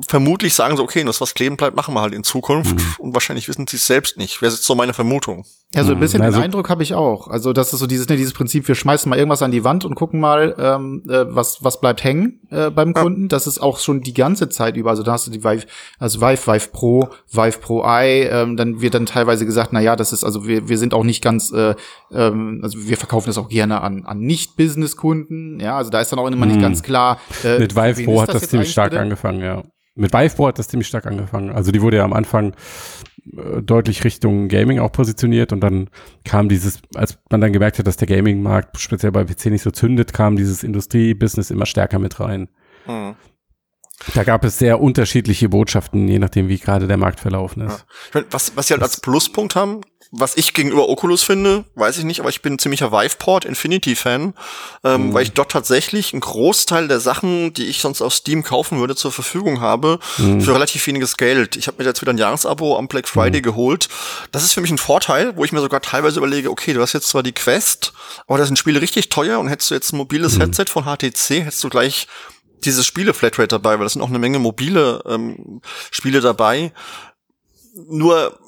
[0.08, 2.76] vermutlich sagen sie, okay, das, was kleben bleibt, machen wir halt in Zukunft.
[2.76, 2.94] Mhm.
[2.98, 4.42] Und wahrscheinlich wissen sie es selbst nicht.
[4.42, 5.44] Wäre jetzt so meine Vermutung.
[5.74, 7.28] Ja, so ein bisschen also, den Eindruck habe ich auch.
[7.28, 9.86] Also das ist so dieses, ne, dieses Prinzip, wir schmeißen mal irgendwas an die Wand
[9.86, 13.28] und gucken mal, ähm, äh, was, was bleibt hängen äh, beim Kunden.
[13.28, 14.90] Das ist auch schon die ganze Zeit über.
[14.90, 15.64] Also da hast du die Vive,
[15.98, 18.24] also Vive, Vive Pro, Vive Pro Eye.
[18.24, 21.04] Ähm, dann wird dann teilweise gesagt, na ja, das ist, also wir, wir sind auch
[21.04, 21.74] nicht ganz, äh,
[22.12, 25.58] ähm, also wir verkaufen das auch gerne an, an Nicht-Business-Kunden.
[25.58, 26.62] Ja, also da ist dann auch immer nicht mhm.
[26.62, 27.18] ganz klar.
[27.44, 29.00] Äh, Mit Vive Pro hat das, das ziemlich stark bitte?
[29.00, 29.62] angefangen, ja.
[29.94, 31.50] Mit Vive Pro hat das ziemlich stark angefangen.
[31.50, 32.54] Also die wurde ja am Anfang
[33.36, 35.90] äh, deutlich Richtung Gaming auch positioniert und dann
[36.24, 39.70] kam dieses, als man dann gemerkt hat, dass der Gaming-Markt speziell bei PC nicht so
[39.70, 42.48] zündet, kam dieses Industrie-Business immer stärker mit rein.
[42.86, 43.14] Mhm.
[44.14, 47.84] Da gab es sehr unterschiedliche Botschaften, je nachdem, wie gerade der Markt verlaufen ist.
[48.14, 48.22] Ja.
[48.30, 49.82] Was, was sie halt als Pluspunkt haben,
[50.14, 54.34] was ich gegenüber Oculus finde, weiß ich nicht, aber ich bin ein ziemlicher Viveport Infinity-Fan,
[54.84, 55.14] ähm, mhm.
[55.14, 58.94] weil ich dort tatsächlich einen Großteil der Sachen, die ich sonst auf Steam kaufen würde,
[58.94, 60.42] zur Verfügung habe, mhm.
[60.42, 61.56] für relativ weniges Geld.
[61.56, 63.44] Ich habe mir jetzt wieder ein Jahresabo am Black Friday mhm.
[63.44, 63.88] geholt.
[64.32, 66.92] Das ist für mich ein Vorteil, wo ich mir sogar teilweise überlege, okay, du hast
[66.92, 67.94] jetzt zwar die Quest,
[68.26, 70.42] aber da sind Spiele richtig teuer und hättest du jetzt ein mobiles mhm.
[70.42, 72.06] Headset von HTC, hättest du gleich
[72.64, 76.72] dieses Spiele-Flatrate dabei, weil das sind auch eine Menge mobile ähm, Spiele dabei.
[77.88, 78.38] Nur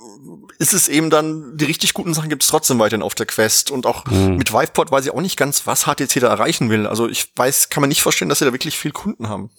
[0.58, 3.70] ist es eben dann, die richtig guten Sachen gibt es trotzdem weiterhin auf der Quest.
[3.70, 4.36] Und auch mhm.
[4.36, 6.86] mit Viveport weiß ich auch nicht ganz, was HTC da erreichen will.
[6.86, 9.50] Also ich weiß, kann man nicht vorstellen, dass sie da wirklich viel Kunden haben.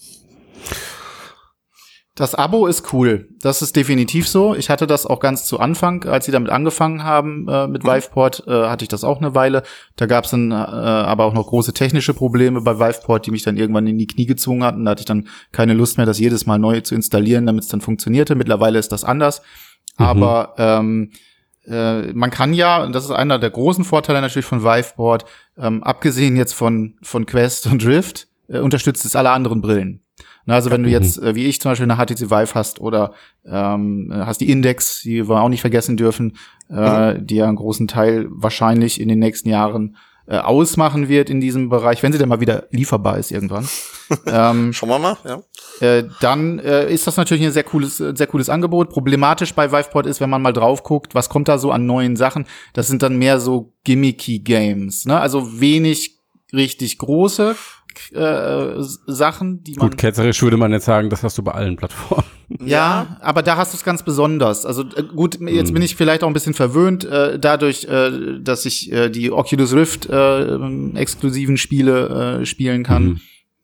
[2.15, 3.27] Das Abo ist cool.
[3.41, 4.55] Das ist definitiv so.
[4.55, 7.89] Ich hatte das auch ganz zu Anfang, als sie damit angefangen haben äh, mit mhm.
[7.89, 9.63] Viveport, äh, hatte ich das auch eine Weile.
[9.97, 13.43] Da gab es dann äh, aber auch noch große technische Probleme bei Viveport, die mich
[13.43, 14.85] dann irgendwann in die Knie gezwungen hatten.
[14.85, 17.69] Da hatte ich dann keine Lust mehr, das jedes Mal neu zu installieren, damit es
[17.69, 18.35] dann funktionierte.
[18.35, 19.41] Mittlerweile ist das anders.
[19.99, 20.05] Mhm.
[20.05, 21.11] Aber ähm,
[21.67, 25.25] äh, man kann ja, und das ist einer der großen Vorteile natürlich von Viveport,
[25.57, 30.04] ähm, abgesehen jetzt von, von Quest und Drift, äh, unterstützt es alle anderen Brillen.
[30.45, 33.13] Na, also wenn du jetzt, äh, wie ich zum Beispiel eine HTC Vive hast oder
[33.45, 36.37] ähm, hast die Index, die wir auch nicht vergessen dürfen,
[36.69, 37.27] äh, mhm.
[37.27, 41.69] die ja einen großen Teil wahrscheinlich in den nächsten Jahren äh, ausmachen wird in diesem
[41.69, 43.67] Bereich, wenn sie denn mal wieder lieferbar ist irgendwann.
[44.25, 45.41] ähm, Schauen wir mal, ja.
[45.81, 48.89] Äh, dann äh, ist das natürlich ein sehr cooles, sehr cooles Angebot.
[48.89, 52.15] Problematisch bei Viveport ist, wenn man mal drauf guckt, was kommt da so an neuen
[52.15, 52.45] Sachen.
[52.73, 55.19] Das sind dann mehr so gimmicky Games, ne?
[55.19, 56.19] Also wenig
[56.53, 57.55] richtig große äh,
[59.07, 59.89] Sachen, die man.
[59.89, 62.23] Gut, ketzerisch würde man jetzt sagen, das hast du bei allen Plattformen.
[62.63, 64.65] Ja, aber da hast du es ganz besonders.
[64.65, 65.81] Also äh, gut, jetzt bin hm.
[65.81, 70.07] ich vielleicht auch ein bisschen verwöhnt, äh, dadurch, äh, dass ich äh, die Oculus Rift
[70.07, 70.55] äh,
[70.95, 73.03] exklusiven Spiele äh, spielen kann.
[73.03, 73.21] Mhm.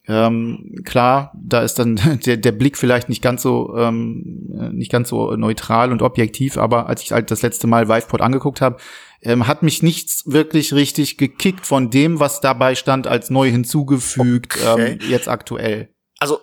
[0.07, 5.09] Ähm, klar, da ist dann der, der Blick vielleicht nicht ganz so ähm, nicht ganz
[5.09, 8.77] so neutral und objektiv, aber als ich halt das letzte Mal Viveport angeguckt habe,
[9.21, 14.57] ähm, hat mich nichts wirklich richtig gekickt von dem, was dabei stand, als neu hinzugefügt,
[14.65, 14.93] okay.
[14.93, 15.93] ähm, jetzt aktuell.
[16.19, 16.39] Also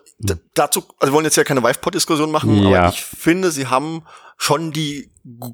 [0.54, 2.80] dazu, also wir wollen jetzt ja keine Vivepod-Diskussion machen, ja.
[2.84, 4.02] aber ich finde, sie haben
[4.36, 5.10] schon die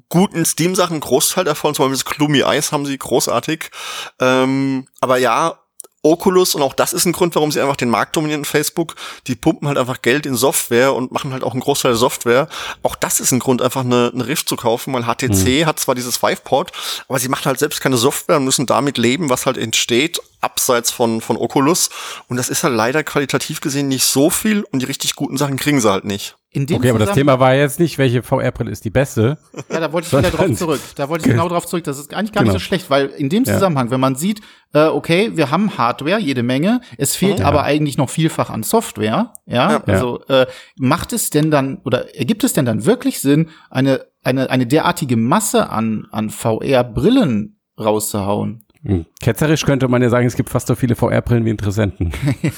[0.09, 3.71] guten Steam-Sachen, Großteil davon, zum Beispiel das Gloomy Eyes haben sie großartig.
[4.19, 5.59] Ähm, aber ja,
[6.05, 8.95] Oculus und auch das ist ein Grund, warum sie einfach den Markt dominieren Facebook.
[9.27, 12.47] Die pumpen halt einfach Geld in Software und machen halt auch einen Großteil der Software.
[12.83, 15.65] Auch das ist ein Grund, einfach eine, eine Rift zu kaufen, weil HTC mhm.
[15.65, 16.71] hat zwar dieses Viveport,
[17.07, 20.91] aber sie machen halt selbst keine Software und müssen damit leben, was halt entsteht, abseits
[20.91, 21.89] von, von Oculus.
[22.29, 25.57] Und das ist halt leider qualitativ gesehen nicht so viel und die richtig guten Sachen
[25.57, 28.89] kriegen sie halt nicht okay, aber das Thema war jetzt nicht, welche VR-Brille ist die
[28.89, 29.37] beste.
[29.71, 30.79] Ja, da wollte ich wieder drauf zurück.
[30.95, 31.83] Da wollte ich genau drauf zurück.
[31.83, 32.53] Das ist eigentlich gar genau.
[32.53, 33.91] nicht so schlecht, weil in dem Zusammenhang, ja.
[33.91, 34.41] wenn man sieht,
[34.73, 37.45] äh, okay, wir haben Hardware, jede Menge, es fehlt ja.
[37.45, 39.83] aber eigentlich noch vielfach an Software, ja, ja.
[39.85, 40.45] also äh,
[40.77, 45.17] macht es denn dann oder ergibt es denn dann wirklich Sinn, eine eine eine derartige
[45.17, 48.64] Masse an an VR-Brillen rauszuhauen?
[48.85, 49.05] Hm.
[49.19, 52.13] Ketzerisch könnte man ja sagen, es gibt fast so viele VR-Brillen wie Interessenten.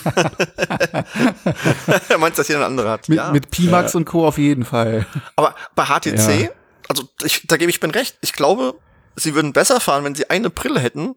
[2.09, 3.07] er meint, dass jeder eine andere hat.
[3.07, 3.31] Mit, ja.
[3.31, 3.97] mit Pimax ja.
[3.97, 4.27] und Co.
[4.27, 5.05] auf jeden Fall.
[5.37, 6.49] Aber bei HTC, ja.
[6.89, 8.75] also ich, da gebe ich Ben recht, ich glaube,
[9.15, 11.15] sie würden besser fahren, wenn sie eine Brille hätten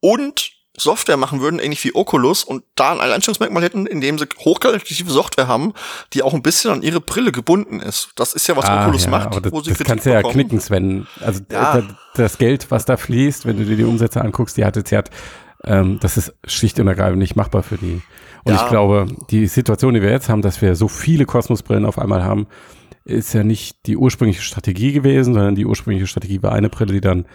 [0.00, 5.10] und Software machen würden, ähnlich wie Oculus, und da ein Alleinstellungsmerkmal hätten, indem sie hochqualitative
[5.10, 5.74] Software haben,
[6.12, 8.10] die auch ein bisschen an ihre Brille gebunden ist.
[8.16, 10.10] Das ist ja, was ah, Oculus ja, macht, aber das, wo sie das kannst du
[10.10, 11.06] ja knicken, Sven.
[11.20, 11.82] Also ja.
[12.14, 15.10] das Geld, was da fließt, wenn du dir die Umsätze anguckst, die HTC hat,
[15.64, 18.00] ähm, das ist schlicht und ergreifend nicht machbar für die.
[18.44, 18.62] Und ja.
[18.62, 22.22] ich glaube, die Situation, die wir jetzt haben, dass wir so viele Kosmos-Brillen auf einmal
[22.22, 22.46] haben,
[23.04, 27.00] ist ja nicht die ursprüngliche Strategie gewesen, sondern die ursprüngliche Strategie war eine Brille, die
[27.00, 27.26] dann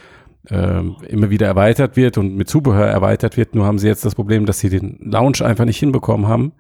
[0.50, 3.56] ähm, immer wieder erweitert wird und mit Zubehör erweitert wird.
[3.56, 6.54] Nur haben sie jetzt das Problem, dass sie den Launch einfach nicht hinbekommen haben.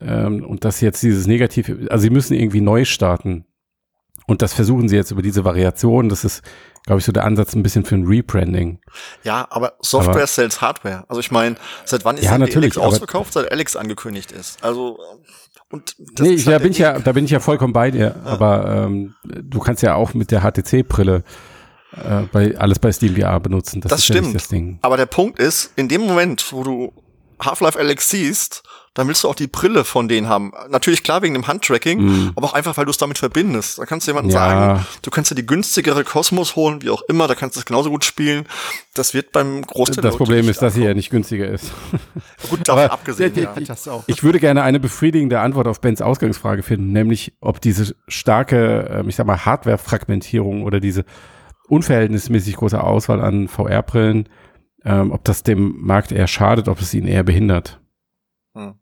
[0.00, 3.44] Ähm, und dass sie jetzt dieses Negative, also sie müssen irgendwie neu starten.
[4.26, 6.08] Und das versuchen sie jetzt über diese Variation.
[6.08, 6.42] Das ist,
[6.86, 8.80] glaube ich, so der Ansatz ein bisschen für ein Rebranding.
[9.24, 11.04] Ja, aber Software aber, sells Hardware.
[11.08, 13.32] Also ich meine, seit wann ist ja, Alex ausverkauft?
[13.32, 14.62] Seit Alex angekündigt ist.
[14.64, 14.98] Also
[15.70, 18.14] und das nee, da halt bin ich ja, da bin ich ja vollkommen bei dir.
[18.24, 18.30] Ja.
[18.30, 21.24] Aber ähm, du kannst ja auch mit der HTC-Brille
[21.96, 23.80] äh, bei, alles bei Steam VR benutzen.
[23.80, 24.28] Das, das stimmt.
[24.28, 26.92] Ja das aber der Punkt ist, in dem Moment, wo du
[27.40, 28.62] Half-Life Alex siehst,
[28.94, 30.52] dann willst du auch die Brille von denen haben.
[30.68, 32.32] Natürlich klar wegen dem Handtracking, mm.
[32.36, 33.78] aber auch einfach, weil du es damit verbindest.
[33.78, 34.38] Da kannst du jemandem ja.
[34.38, 37.64] sagen, du kannst dir die günstigere Kosmos holen, wie auch immer, da kannst du es
[37.64, 38.44] genauso gut spielen.
[38.94, 41.72] Das wird beim Großteil Das Problem ist, dass sie ja nicht günstiger ist.
[42.50, 43.32] gut, davon aber, abgesehen.
[43.34, 44.04] Ja, ja.
[44.06, 49.08] Ich würde gerne eine befriedigende Antwort auf Bens Ausgangsfrage finden, nämlich ob diese starke, ähm,
[49.08, 51.06] ich sag mal, Hardware-Fragmentierung oder diese
[51.72, 54.28] unverhältnismäßig große Auswahl an VR-Brillen,
[54.84, 57.80] ähm, ob das dem Markt eher schadet, ob es ihn eher behindert.
[58.54, 58.74] Hm.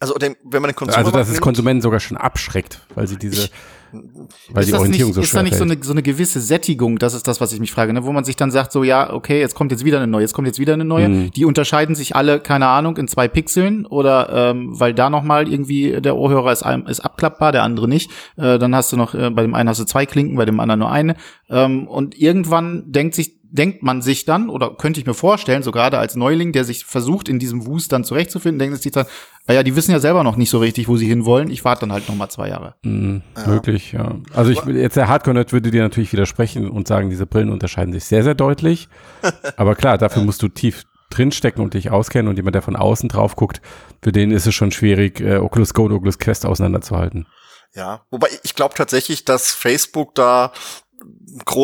[0.00, 3.44] Also, wenn man den Konsumer Also, dass es Konsumenten sogar schon abschreckt, weil sie diese,
[3.44, 3.52] ich,
[3.92, 6.40] weil ist die Orientierung nicht, so schwer Ist da nicht so eine, so eine gewisse
[6.40, 6.98] Sättigung?
[6.98, 8.04] Das ist das, was ich mich frage, ne?
[8.04, 10.34] wo man sich dann sagt, so, ja, okay, jetzt kommt jetzt wieder eine neue, jetzt
[10.34, 11.08] kommt jetzt wieder eine neue.
[11.08, 11.30] Mhm.
[11.32, 16.00] Die unterscheiden sich alle, keine Ahnung, in zwei Pixeln oder ähm, weil da nochmal irgendwie
[16.00, 18.10] der Ohrhörer ist, ist abklappbar, der andere nicht.
[18.36, 20.60] Äh, dann hast du noch, äh, bei dem einen hast du zwei Klinken, bei dem
[20.60, 21.16] anderen nur eine.
[21.48, 25.72] Ähm, und irgendwann denkt sich denkt man sich dann, oder könnte ich mir vorstellen, so
[25.72, 29.06] gerade als Neuling, der sich versucht, in diesem Wust dann zurechtzufinden, denkt sich dann,
[29.46, 31.50] naja, die wissen ja selber noch nicht so richtig, wo sie hinwollen.
[31.50, 32.74] Ich warte dann halt noch mal zwei Jahre.
[32.82, 33.46] Mhm, ja.
[33.46, 34.16] Möglich, ja.
[34.34, 38.04] Also ich jetzt der Hardcore-Nerd würde dir natürlich widersprechen und sagen, diese Brillen unterscheiden sich
[38.04, 38.88] sehr, sehr deutlich.
[39.56, 43.08] Aber klar, dafür musst du tief drinstecken und dich auskennen und jemand, der von außen
[43.08, 43.62] drauf guckt,
[44.02, 47.26] für den ist es schon schwierig, äh, Oculus Go und Oculus Quest auseinanderzuhalten.
[47.74, 50.52] Ja, wobei ich glaube tatsächlich, dass Facebook da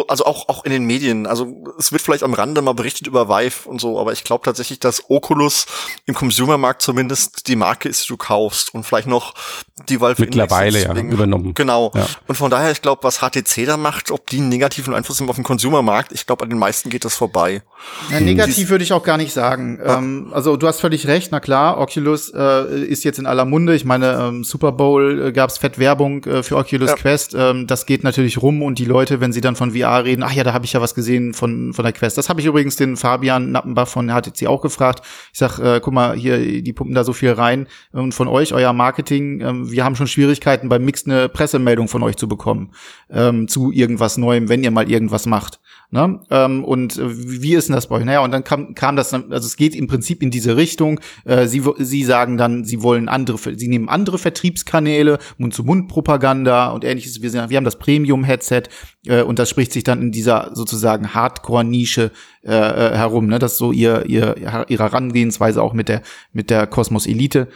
[0.09, 1.27] also auch, auch in den Medien.
[1.27, 4.45] Also es wird vielleicht am Rande mal berichtet über Vive und so, aber ich glaube
[4.45, 5.67] tatsächlich, dass Oculus
[6.07, 9.35] im Consumermarkt zumindest die Marke ist, die du kaufst und vielleicht noch
[9.89, 11.55] die Valve Mittlerweile ja übernommen.
[11.55, 11.93] Genau.
[11.95, 12.07] Ja.
[12.27, 15.29] Und von daher, ich glaube, was HTC da macht, ob die einen negativen Einfluss haben
[15.29, 17.63] auf den Consumermarkt, ich glaube, an den meisten geht das vorbei.
[18.11, 19.81] Ja, negativ würde ich auch gar nicht sagen.
[19.85, 19.99] Ja.
[19.99, 23.75] Ähm, also du hast völlig recht, na klar, Oculus äh, ist jetzt in aller Munde.
[23.75, 26.97] Ich meine, ähm, Super Bowl äh, gab es fett Werbung äh, für Oculus ja.
[26.97, 27.35] Quest.
[27.37, 30.33] Ähm, das geht natürlich rum und die Leute, wenn sie dann von VR reden, ach
[30.33, 32.19] ja, da habe ich ja was gesehen von, von der Quest.
[32.19, 35.03] Das habe ich übrigens den Fabian Nappenbach von HTC auch gefragt.
[35.33, 37.67] Ich sag, äh, guck mal, hier, die pumpen da so viel rein.
[37.93, 42.03] Und von euch, euer Marketing, ähm, wir haben schon Schwierigkeiten beim Mix eine Pressemeldung von
[42.03, 42.73] euch zu bekommen
[43.11, 45.59] ähm, zu irgendwas Neuem, wenn ihr mal irgendwas macht.
[45.91, 46.21] Ne?
[46.31, 48.05] Ähm, und äh, wie ist denn das bei euch?
[48.05, 51.01] Naja, und dann kam, kam das, also es geht im Prinzip in diese Richtung.
[51.25, 57.23] Äh, sie, sie sagen dann, sie wollen andere, sie nehmen andere Vertriebskanäle, Mund-zu-Mund-Propaganda und ähnliches.
[57.23, 58.65] Wir, sind, wir haben das Premium-Headset
[59.07, 62.11] äh, und das spricht sich dann in dieser sozusagen Hardcore-Nische
[62.43, 63.29] äh, äh herum.
[63.29, 63.39] Ne?
[63.39, 64.37] Das ist so ihr, ihr,
[64.69, 67.49] ihre Herangehensweise auch mit der, mit der Cosmos Elite.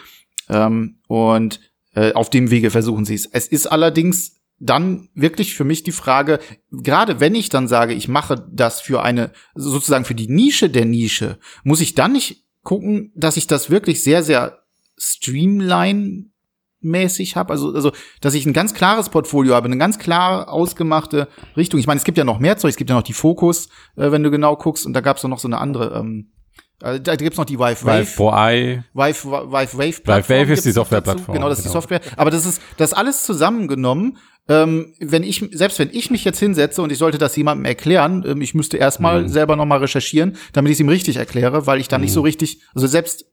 [0.48, 1.60] Ähm, und
[1.94, 3.26] äh, auf dem Wege versuchen sie es.
[3.26, 6.40] Es ist allerdings dann wirklich für mich die Frage,
[6.70, 10.84] gerade wenn ich dann sage, ich mache das für eine, sozusagen für die Nische der
[10.84, 14.62] Nische, muss ich dann nicht gucken, dass ich das wirklich sehr, sehr
[14.96, 16.26] streamline
[16.80, 21.28] mäßig habe, also, also, dass ich ein ganz klares Portfolio habe, eine ganz klar ausgemachte
[21.56, 21.80] Richtung.
[21.80, 24.12] Ich meine, es gibt ja noch mehr Zeug, es gibt ja noch die Fokus, äh,
[24.12, 26.32] wenn du genau guckst, und da gab es noch so eine andere, ähm,
[26.80, 28.00] also da gibt's noch die Vive Wave.
[28.00, 28.84] Vive Pro Eye.
[28.94, 30.16] Vive, Vive Wave Plattform.
[30.16, 31.34] Vive Wave ist die Softwareplattform.
[31.34, 31.80] Genau, das ist die genau.
[31.80, 32.00] Software.
[32.16, 34.18] Aber das ist, das alles zusammengenommen.
[34.48, 38.24] Ähm, wenn ich, selbst wenn ich mich jetzt hinsetze und ich sollte das jemandem erklären,
[38.26, 39.28] ähm, ich müsste erstmal mhm.
[39.28, 42.06] selber nochmal recherchieren, damit ich es ihm richtig erkläre, weil ich dann mhm.
[42.06, 43.26] nicht so richtig, also selbst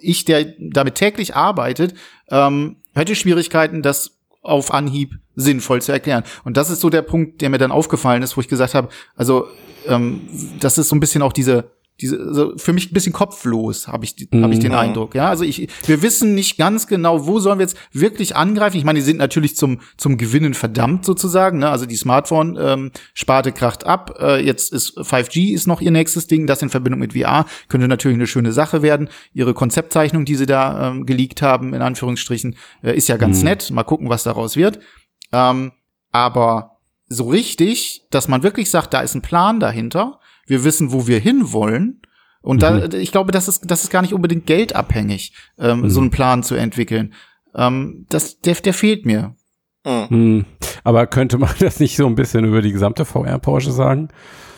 [0.00, 1.94] ich, der damit täglich arbeitet,
[2.30, 6.24] ähm, hätte Schwierigkeiten, das auf Anhieb sinnvoll zu erklären.
[6.44, 8.88] Und das ist so der Punkt, der mir dann aufgefallen ist, wo ich gesagt habe,
[9.16, 9.46] also
[9.86, 10.28] ähm,
[10.60, 14.04] das ist so ein bisschen auch diese diese, also für mich ein bisschen kopflos, habe
[14.04, 14.42] ich, mhm.
[14.42, 14.70] hab ich den.
[14.70, 15.14] Eindruck.
[15.14, 18.76] Ja, also ich, wir wissen nicht ganz genau, wo sollen wir jetzt wirklich angreifen.
[18.76, 21.58] Ich meine, die sind natürlich zum zum Gewinnen verdammt sozusagen.
[21.58, 21.68] Ne?
[21.68, 24.16] Also die Smartphone-Sparte ähm, kracht ab.
[24.20, 26.46] Äh, jetzt ist 5G ist noch ihr nächstes Ding.
[26.46, 29.08] Das in Verbindung mit VR könnte natürlich eine schöne Sache werden.
[29.32, 33.44] Ihre Konzeptzeichnung, die sie da ähm, geleakt haben, in Anführungsstrichen, äh, ist ja ganz mhm.
[33.44, 33.70] nett.
[33.70, 34.78] Mal gucken, was daraus wird.
[35.32, 35.72] Ähm,
[36.12, 36.78] aber
[37.08, 40.20] so richtig, dass man wirklich sagt, da ist ein Plan dahinter
[40.50, 42.02] wir wissen, wo wir hinwollen.
[42.42, 42.90] Und mhm.
[42.90, 45.90] da, ich glaube, das ist, das ist gar nicht unbedingt geldabhängig, ähm, mhm.
[45.90, 47.14] so einen Plan zu entwickeln.
[47.54, 49.34] Ähm, das, der, der fehlt mir.
[49.84, 50.44] Mhm.
[50.84, 54.08] Aber könnte man das nicht so ein bisschen über die gesamte VR-Porsche sagen?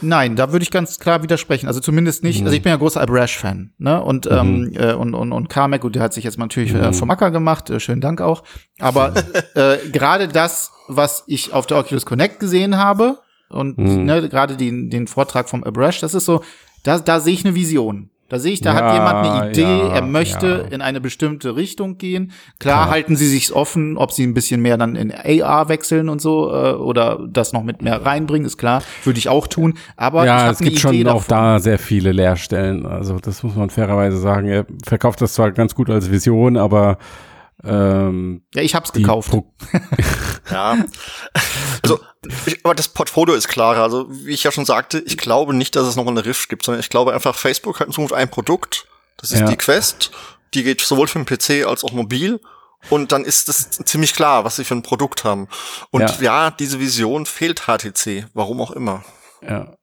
[0.00, 1.68] Nein, da würde ich ganz klar widersprechen.
[1.68, 2.40] Also zumindest nicht.
[2.40, 2.46] Mhm.
[2.46, 4.02] Also ich bin ja großer Abrash-Fan, ne?
[4.02, 4.36] Und mhm.
[4.36, 6.94] ähm, äh, und und und Carmack, gut, der hat sich jetzt natürlich äh, mhm.
[6.94, 7.70] vom Acker gemacht.
[7.70, 8.42] Äh, schönen Dank auch.
[8.80, 9.14] Aber
[9.54, 13.18] äh, gerade das, was ich auf der Oculus Connect gesehen habe,
[13.52, 14.04] und mhm.
[14.04, 16.42] ne, gerade den, den Vortrag vom Abrush, das ist so,
[16.82, 18.10] da, da sehe ich eine Vision.
[18.32, 20.74] Da sehe ich, da ja, hat jemand eine Idee, ja, er möchte ja.
[20.74, 22.32] in eine bestimmte Richtung gehen.
[22.58, 26.22] Klar, halten sie sich's offen, ob sie ein bisschen mehr dann in AR wechseln und
[26.22, 29.74] so äh, oder das noch mit mehr reinbringen, ist klar, würde ich auch tun.
[29.98, 31.20] Aber ja, es gibt schon davon.
[31.20, 32.86] auch da sehr viele Leerstellen.
[32.86, 34.48] Also das muss man fairerweise sagen.
[34.48, 36.96] Er verkauft das zwar ganz gut als Vision, aber
[37.64, 39.32] ähm, ja, ich hab's gekauft.
[40.50, 40.84] ja.
[41.82, 42.00] Also,
[42.46, 43.82] ich, aber das Portfolio ist klarer.
[43.82, 46.64] Also, wie ich ja schon sagte, ich glaube nicht, dass es noch eine Rift gibt,
[46.64, 48.86] sondern ich glaube einfach, Facebook hat in Zukunft ein Produkt.
[49.18, 49.46] Das ist ja.
[49.46, 50.10] die Quest.
[50.54, 52.40] Die geht sowohl für den PC als auch mobil.
[52.90, 55.48] Und dann ist es ziemlich klar, was sie für ein Produkt haben.
[55.90, 58.26] Und ja, ja diese Vision fehlt HTC.
[58.34, 59.04] Warum auch immer.
[59.40, 59.76] Ja.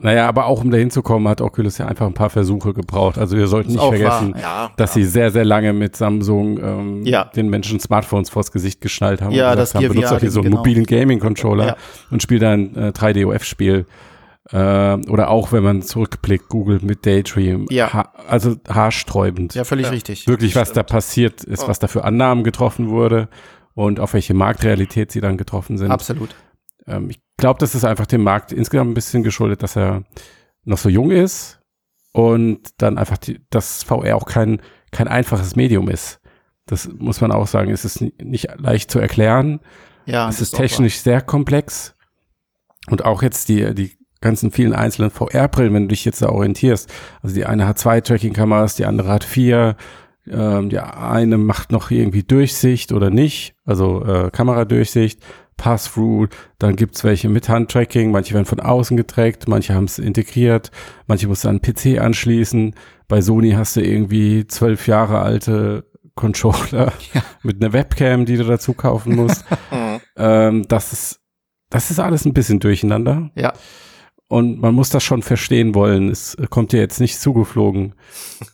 [0.00, 3.18] Naja, aber auch um dahin zu kommen, hat Oculus ja einfach ein paar Versuche gebraucht.
[3.18, 5.02] Also wir sollten nicht vergessen, ja, dass ja.
[5.02, 7.24] sie sehr, sehr lange mit Samsung ähm, ja.
[7.24, 9.32] den Menschen Smartphones vors Gesicht geschnallt haben.
[9.32, 10.58] Ja, das haben, benutzt auch hier so einen genau.
[10.58, 11.76] mobilen Gaming-Controller
[12.10, 13.86] und spielt ein äh, 3DOF-Spiel.
[14.50, 17.66] Äh, oder auch, wenn man zurückblickt, Google mit Daydream.
[17.70, 17.92] Ja.
[17.92, 19.54] Ha also haarsträubend.
[19.54, 20.26] Ja, völlig richtig.
[20.26, 21.68] Wirklich, was da passiert ist, oh.
[21.68, 23.28] was da für Annahmen getroffen wurde
[23.74, 25.90] und auf welche Marktrealität sie dann getroffen sind.
[25.90, 26.34] Absolut.
[26.86, 30.04] Ähm, ich glaube, das ist einfach dem Markt insgesamt ein bisschen geschuldet, dass er
[30.64, 31.60] noch so jung ist
[32.12, 34.60] und dann einfach die, dass VR auch kein,
[34.90, 36.20] kein einfaches Medium ist.
[36.66, 37.70] Das muss man auch sagen.
[37.70, 39.60] Es ist nicht leicht zu erklären.
[40.04, 41.94] Ja, es ist technisch sehr komplex.
[42.90, 46.90] Und auch jetzt die, die ganzen vielen einzelnen VR-Brillen, wenn du dich jetzt da orientierst.
[47.22, 49.76] Also die eine hat zwei Tracking-Kameras, die andere hat vier.
[50.30, 55.22] Ähm, die eine macht noch irgendwie Durchsicht oder nicht, also äh, Kameradurchsicht.
[55.58, 56.28] Pass-Through,
[56.58, 60.70] dann gibt's welche mit Handtracking, manche werden von außen getrackt, manche haben es integriert,
[61.06, 62.74] manche musst du an PC anschließen.
[63.08, 65.84] Bei Sony hast du irgendwie zwölf Jahre alte
[66.14, 67.22] Controller ja.
[67.42, 69.44] mit einer Webcam, die du dazu kaufen musst.
[69.70, 70.00] Mhm.
[70.16, 71.20] ähm, das ist
[71.70, 73.30] das ist alles ein bisschen durcheinander.
[73.34, 73.52] Ja.
[74.28, 76.10] Und man muss das schon verstehen wollen.
[76.10, 77.94] Es kommt dir jetzt nicht zugeflogen,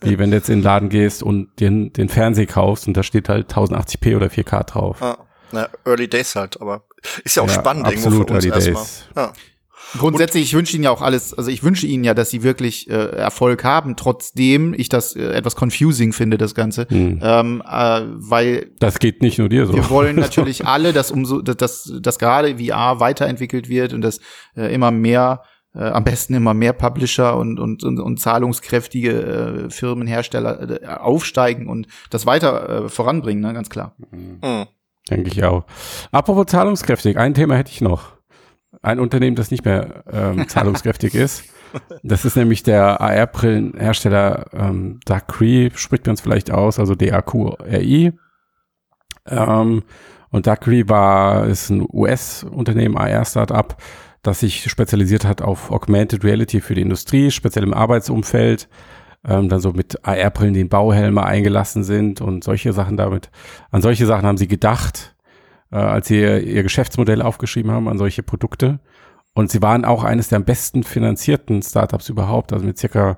[0.03, 3.03] wie wenn du jetzt in den Laden gehst und den, den Fernseher kaufst und da
[3.03, 5.03] steht halt 1080p oder 4K drauf.
[5.03, 6.85] Ah, na, Early Days halt, aber
[7.25, 8.83] ist ja auch Ja, spannend absolut irgendwo für uns Early erstmal.
[8.83, 9.05] Days.
[9.17, 9.33] Ja.
[9.99, 12.91] Grundsätzlich, ich wünsche ihnen ja auch alles, also ich wünsche ihnen ja, dass sie wirklich
[12.91, 16.87] äh, Erfolg haben, trotzdem ich das äh, etwas confusing finde, das Ganze.
[16.89, 17.21] Hm.
[17.23, 19.75] Ähm, äh, weil Das geht nicht nur dir so.
[19.75, 24.19] wir wollen natürlich alle, dass umso, dass, dass, dass gerade VR weiterentwickelt wird und dass
[24.57, 25.43] äh, immer mehr,
[25.75, 30.87] äh, am besten immer mehr Publisher und, und, und, und zahlungskräftige äh, Firmen, Hersteller äh,
[30.89, 33.95] aufsteigen und das weiter äh, voranbringen, ne, ganz klar.
[34.11, 34.67] Hm.
[35.11, 35.65] Denke ich auch.
[36.13, 38.15] Apropos zahlungskräftig, ein Thema hätte ich noch.
[38.83, 41.45] Ein Unternehmen, das nicht mehr ähm, zahlungskräftig ist.
[42.03, 48.13] Das ist nämlich der AR-Brillenhersteller ähm, Dacry, spricht man es vielleicht aus, also D-A-Q-R-I.
[49.27, 49.83] Ähm,
[50.31, 53.77] und Dacry war, ist ein US-Unternehmen, AR-Startup,
[54.23, 58.69] das sich spezialisiert hat auf Augmented Reality für die Industrie, speziell im Arbeitsumfeld.
[59.27, 63.31] Ähm, dann so mit AR-Brillen, die in Bauhelme eingelassen sind und solche Sachen damit.
[63.71, 65.17] An solche Sachen haben sie gedacht,
[65.71, 68.81] äh, als sie ihr, ihr Geschäftsmodell aufgeschrieben haben, an solche Produkte.
[69.35, 73.17] Und sie waren auch eines der am besten finanzierten Startups überhaupt, also mit circa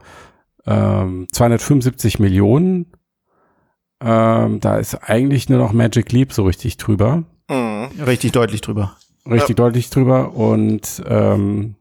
[0.66, 2.92] ähm, 275 Millionen.
[4.00, 7.24] Ähm, da ist eigentlich nur noch Magic Leap so richtig drüber.
[7.50, 7.88] Hm.
[8.04, 8.96] Richtig deutlich drüber.
[9.28, 10.34] Richtig deutlich drüber.
[10.34, 11.76] Und ähm,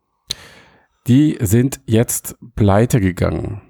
[1.08, 3.62] die sind jetzt pleite gegangen.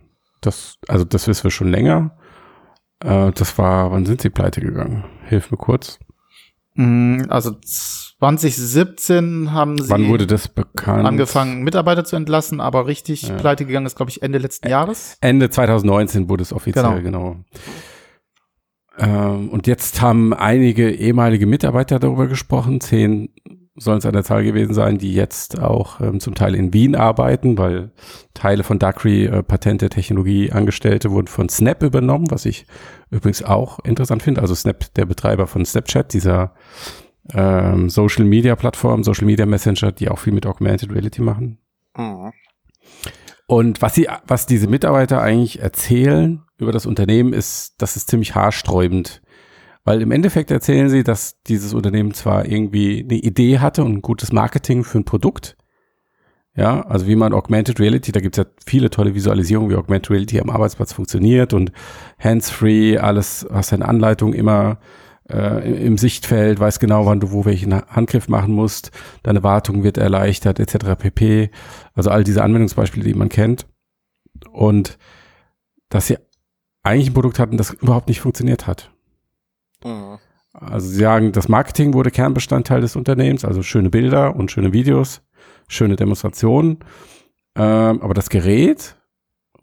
[0.45, 2.17] Das, also das wissen wir schon länger.
[3.03, 5.03] Äh, das war, wann sind sie pleite gegangen?
[5.25, 5.99] Hilf mir kurz.
[6.75, 11.05] Mm, Also 2017 haben sie Wann wurde das bekannt?
[11.05, 13.35] angefangen, Mitarbeiter zu entlassen, aber richtig Ja.
[13.37, 15.17] pleite gegangen ist, glaube ich, Ende letzten Jahres.
[15.21, 17.37] Ende 2019 wurde es offiziell, genau.
[18.97, 23.29] Ähm, und jetzt haben einige ehemalige Mitarbeiter darüber gesprochen, zehn
[23.78, 26.95] sollen es an der Zahl gewesen sein, die jetzt auch ähm, zum Teil in Wien
[26.95, 27.91] arbeiten, weil
[28.34, 32.65] Teile von Dacry, äh, Patente, Technologie, Angestellte wurden von Snap übernommen, was ich
[33.11, 34.41] übrigens auch interessant finde.
[34.41, 36.53] Also Snap, der Betreiber von Snapchat, dieser
[37.34, 41.57] ähm, Social Media Plattform, Social Media Messenger, die auch viel mit Augmented Reality machen.
[41.95, 42.32] Hm.
[43.47, 48.36] Und was sie, was diese Mitarbeiter eigentlich erzählen über das Unternehmen ist, das ist ziemlich
[48.36, 49.21] haarsträubend.
[49.86, 54.01] Weil im Endeffekt erzählen sie, dass dieses Unternehmen zwar irgendwie eine Idee hatte und ein
[54.01, 55.55] gutes Marketing für ein Produkt.
[56.55, 60.39] Ja, also wie man Augmented Reality, da gibt's ja viele tolle Visualisierungen, wie Augmented Reality
[60.39, 61.71] am Arbeitsplatz funktioniert und
[62.17, 64.79] hands-free, alles, hast eine Anleitung immer
[65.29, 69.97] äh, im Sichtfeld, weiß genau, wann du wo welchen Handgriff machen musst, deine Wartung wird
[69.97, 70.95] erleichtert, etc.
[70.97, 71.51] pp.
[71.93, 73.67] Also all diese Anwendungsbeispiele, die man kennt.
[74.51, 74.97] Und
[75.89, 76.17] dass sie
[76.83, 78.94] eigentlich ein Produkt hatten, das überhaupt nicht funktioniert hat.
[79.84, 80.17] Hm.
[80.53, 85.21] Also sie sagen, das Marketing wurde Kernbestandteil des Unternehmens, also schöne Bilder und schöne Videos,
[85.67, 86.80] schöne Demonstrationen.
[87.57, 88.95] Ähm, aber das Gerät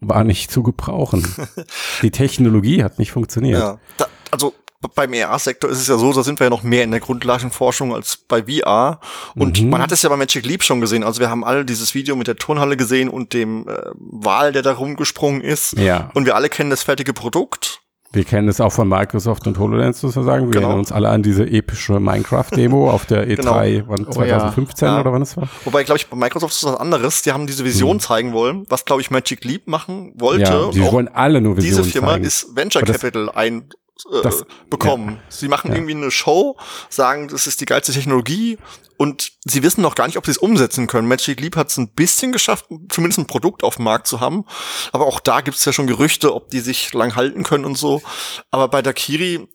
[0.00, 1.26] war nicht zu gebrauchen.
[2.02, 3.60] Die Technologie hat nicht funktioniert.
[3.60, 3.78] Ja.
[3.96, 4.52] Da, also
[4.96, 7.94] beim ER-Sektor ist es ja so, da sind wir ja noch mehr in der Grundlagenforschung
[7.94, 8.98] als bei VR.
[9.36, 9.70] Und Mhm.
[9.70, 11.04] man hat es ja bei Magic Leap schon gesehen.
[11.04, 14.62] Also wir haben alle dieses Video mit der Turnhalle gesehen und dem äh, Wal, der
[14.62, 15.78] da rumgesprungen ist.
[15.78, 16.10] Ja.
[16.14, 17.81] Und wir alle kennen das fertige Produkt.
[18.14, 20.46] Wir kennen es auch von Microsoft und HoloLens sozusagen.
[20.46, 20.66] Wir Genau.
[20.66, 24.38] erinnern uns alle an diese epische Minecraft-Demo auf der E3, wann, Oh ja.
[24.38, 25.00] 2015 Ja.
[25.00, 25.48] oder wann es war.
[25.64, 27.22] Wobei, glaube ich, bei Microsoft ist das was anderes.
[27.22, 30.42] Die haben diese Vision zeigen wollen, was, glaube ich, Magic Leap machen wollte.
[30.42, 32.24] Ja, die wollen alle nur diese Visionen Firma zeigen.
[32.24, 33.68] ist Venture Capital ein
[34.10, 35.20] äh, das- bekommen.
[35.28, 35.76] Sie machen Ja.
[35.76, 36.56] irgendwie eine Show,
[36.88, 38.58] sagen, das ist die geilste Technologie
[38.96, 41.08] und sie wissen noch gar nicht, ob sie es umsetzen können.
[41.08, 44.44] Magic Leap hat es ein bisschen geschafft, zumindest ein Produkt auf dem Markt zu haben.
[44.92, 47.76] Aber auch da gibt es ja schon Gerüchte, ob die sich lang halten können und
[47.76, 48.02] so.
[48.50, 49.48] Aber bei Dakiri,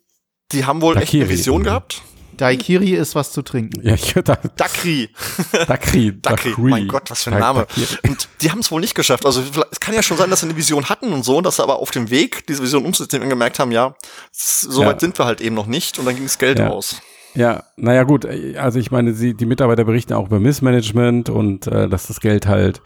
[0.52, 1.22] die haben wohl echt Dakiri.
[1.24, 2.02] eine Vision gehabt.
[2.38, 3.80] Daikiri ist was zu trinken.
[3.86, 5.10] ja, ich da, Dakri.
[5.68, 7.60] Dakri, Dakri, mein Gott, was für ein Name.
[7.68, 7.86] Dakri.
[8.08, 9.26] Und die haben es wohl nicht geschafft.
[9.26, 11.62] Also es kann ja schon sein, dass sie eine Vision hatten und so, dass sie
[11.62, 13.94] aber auf dem Weg, diese Vision umzusetzen, und gemerkt haben, ja,
[14.32, 14.88] so Ja.
[14.88, 16.68] weit sind wir halt eben noch nicht und dann ging das Geld Ja.
[16.70, 17.00] aus.
[17.34, 18.26] Ja, naja gut,
[18.56, 22.46] also ich meine, sie, die Mitarbeiter berichten auch über Missmanagement und äh, dass das Geld
[22.46, 22.80] halt,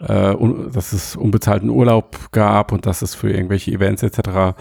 [0.00, 4.56] äh, un, dass es unbezahlten Urlaub gab und dass es für irgendwelche Events etc.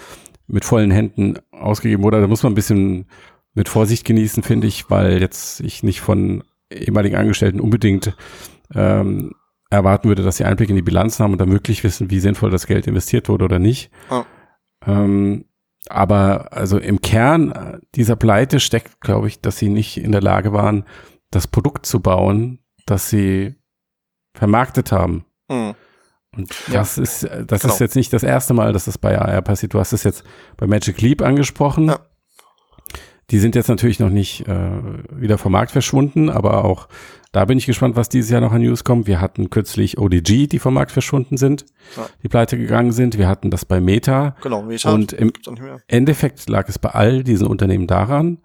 [0.47, 2.21] mit vollen Händen ausgegeben wurde.
[2.21, 3.07] Da muss man ein bisschen
[3.57, 8.15] mit Vorsicht genießen, finde ich, weil jetzt ich nicht von ehemaligen Angestellten unbedingt
[8.73, 9.33] ähm,
[9.69, 12.51] erwarten würde, dass sie Einblick in die Bilanz haben und dann wirklich wissen, wie sinnvoll
[12.51, 13.89] das Geld investiert wurde oder nicht.
[14.11, 14.25] Ja.
[14.85, 15.45] Ähm,
[15.89, 20.21] aber also im Kern äh, dieser Pleite steckt, glaube ich, dass sie nicht in der
[20.21, 20.83] Lage waren,
[21.31, 23.55] das Produkt zu bauen, das sie
[24.35, 25.25] vermarktet haben.
[25.51, 25.73] Hm.
[26.35, 26.73] Und Ja.
[26.79, 27.73] das ist, äh, das Genau.
[27.73, 29.73] ist jetzt nicht das erste Mal, dass das bei AR passiert.
[29.73, 30.23] Du hast es jetzt
[30.57, 31.87] bei Magic Leap angesprochen.
[31.87, 31.99] Ja.
[33.29, 34.69] Die sind jetzt natürlich noch nicht äh,
[35.11, 36.87] wieder vom Markt verschwunden, aber auch
[37.33, 39.05] da bin ich gespannt, was dieses Jahr noch an News kommt.
[39.05, 41.65] Wir hatten kürzlich ODG, die vom Markt verschwunden sind,
[41.97, 42.07] ja.
[42.23, 43.17] die pleite gegangen sind.
[43.17, 44.35] Wir hatten das bei Meta.
[44.41, 44.93] Genau, Meta.
[44.93, 45.33] Und im
[45.87, 48.39] Endeffekt lag es bei all diesen Unternehmen daran,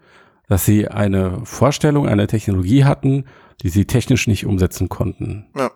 [0.49, 3.26] dass sie eine Vorstellung, eine Technologie hatten,
[3.62, 5.47] die sie technisch nicht umsetzen konnten.
[5.57, 5.70] Ja.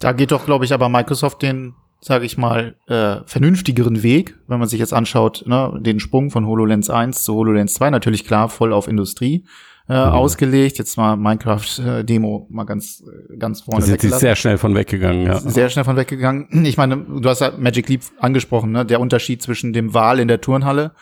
[0.00, 4.58] Da geht doch, glaube ich, aber Microsoft den, sage ich mal, äh, vernünftigeren Weg, wenn
[4.58, 8.48] man sich jetzt anschaut, ne, den Sprung von HoloLens 1 zu HoloLens 2, natürlich klar
[8.48, 9.44] voll auf Industrie
[9.88, 10.12] äh, mhm.
[10.12, 10.78] ausgelegt.
[10.78, 13.02] Jetzt mal Minecraft-Demo äh, mal ganz,
[13.38, 13.84] ganz vorne.
[13.84, 15.40] Sie sehr schnell von weggegangen, ja.
[15.40, 16.64] Sehr schnell von weggegangen.
[16.64, 18.84] Ich meine, du hast ja Magic Leap angesprochen, ne?
[18.84, 20.92] Der Unterschied zwischen dem Wal in der Turnhalle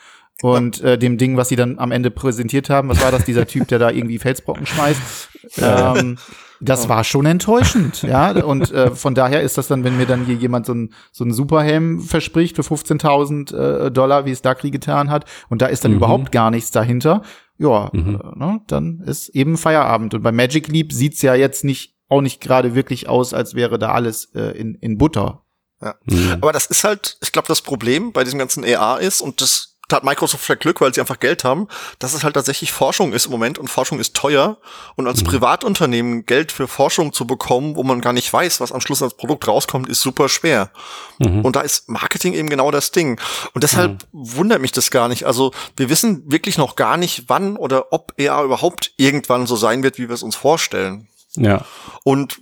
[0.41, 2.89] und äh, dem Ding, was sie dann am Ende präsentiert haben.
[2.89, 5.29] Was war das, dieser Typ, der da irgendwie Felsbrocken schmeißt?
[5.61, 6.17] ähm,
[6.59, 8.31] das war schon enttäuschend, ja.
[8.43, 11.23] Und äh, von daher ist das dann, wenn mir dann hier jemand so ein so
[11.23, 15.83] ein Superhelm verspricht für 15.000 äh, Dollar, wie es Darkly getan hat, und da ist
[15.83, 15.97] dann mhm.
[15.97, 17.21] überhaupt gar nichts dahinter,
[17.57, 18.15] ja, mhm.
[18.15, 20.13] äh, ne, dann ist eben Feierabend.
[20.13, 23.77] Und bei Magic Leap sieht's ja jetzt nicht auch nicht gerade wirklich aus, als wäre
[23.77, 25.43] da alles äh, in, in Butter.
[25.81, 25.95] Ja.
[26.05, 26.37] Mhm.
[26.41, 29.66] Aber das ist halt, ich glaube, das Problem bei diesem ganzen AR ist, und das
[29.87, 31.67] da hat Microsoft vielleicht Glück, weil sie einfach Geld haben,
[31.99, 34.57] dass es halt tatsächlich Forschung ist im Moment und Forschung ist teuer
[34.95, 35.27] und als mhm.
[35.27, 39.15] Privatunternehmen Geld für Forschung zu bekommen, wo man gar nicht weiß, was am Schluss als
[39.15, 40.71] Produkt rauskommt, ist super schwer.
[41.19, 41.45] Mhm.
[41.45, 43.19] Und da ist Marketing eben genau das Ding.
[43.53, 44.35] Und deshalb mhm.
[44.35, 45.25] wundert mich das gar nicht.
[45.25, 49.83] Also wir wissen wirklich noch gar nicht, wann oder ob er überhaupt irgendwann so sein
[49.83, 51.07] wird, wie wir es uns vorstellen.
[51.35, 51.65] Ja.
[52.03, 52.39] Und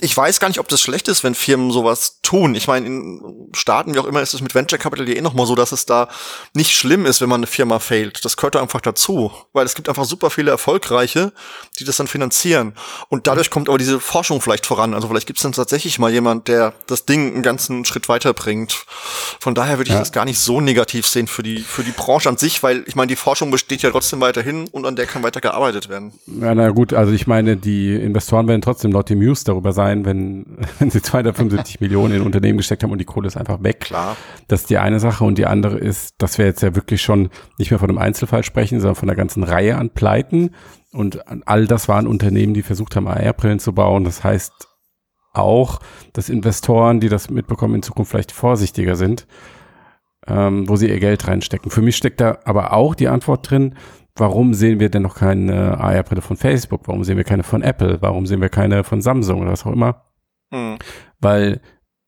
[0.00, 2.54] ich weiß gar nicht, ob das schlecht ist, wenn Firmen sowas tun.
[2.54, 5.54] Ich meine, in Staaten, wie auch immer, ist es mit Venture Capital eh nochmal so,
[5.54, 6.08] dass es da
[6.54, 8.24] nicht schlimm ist, wenn man eine Firma failt.
[8.24, 9.32] Das gehört einfach dazu.
[9.52, 11.32] Weil es gibt einfach super viele Erfolgreiche,
[11.78, 12.74] die das dann finanzieren.
[13.08, 14.94] Und dadurch kommt aber diese Forschung vielleicht voran.
[14.94, 18.72] Also vielleicht gibt es dann tatsächlich mal jemand, der das Ding einen ganzen Schritt weiterbringt.
[19.40, 20.00] Von daher würde ich ja.
[20.00, 22.94] das gar nicht so negativ sehen für die, für die Branche an sich, weil ich
[22.94, 26.12] meine, die Forschung besteht ja trotzdem weiterhin und an der kann weiter gearbeitet werden.
[26.26, 30.04] Ja, na gut, also ich meine, die Investoren werden trotzdem laut dem News darüber sein,
[30.04, 33.80] wenn, wenn sie 275 Millionen in Unternehmen gesteckt haben und die Kohle ist einfach weg.
[33.80, 34.16] Klar.
[34.48, 37.30] Das ist die eine Sache und die andere ist, dass wir jetzt ja wirklich schon
[37.58, 40.50] nicht mehr von einem Einzelfall sprechen, sondern von einer ganzen Reihe an Pleiten.
[40.92, 44.04] Und all das waren Unternehmen, die versucht haben, AR-Brillen zu bauen.
[44.04, 44.68] Das heißt
[45.32, 45.80] auch,
[46.12, 49.26] dass Investoren, die das mitbekommen, in Zukunft vielleicht vorsichtiger sind,
[50.26, 51.70] ähm, wo sie ihr Geld reinstecken.
[51.70, 53.74] Für mich steckt da aber auch die Antwort drin,
[54.18, 56.82] warum sehen wir denn noch keine AR-Brille von Facebook?
[56.86, 58.02] Warum sehen wir keine von Apple?
[58.02, 60.04] Warum sehen wir keine von Samsung oder was auch immer?
[60.50, 60.78] Mhm.
[61.20, 61.60] Weil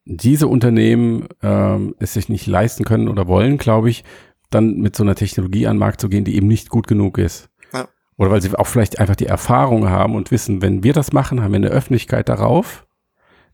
[0.04, 4.04] diese Unternehmen ähm, es sich nicht leisten können oder wollen, glaube ich,
[4.50, 7.18] dann mit so einer Technologie an den Markt zu gehen, die eben nicht gut genug
[7.18, 7.48] ist.
[7.72, 7.88] Ja.
[8.16, 11.42] Oder weil sie auch vielleicht einfach die Erfahrung haben und wissen, wenn wir das machen,
[11.42, 12.86] haben wir eine Öffentlichkeit darauf,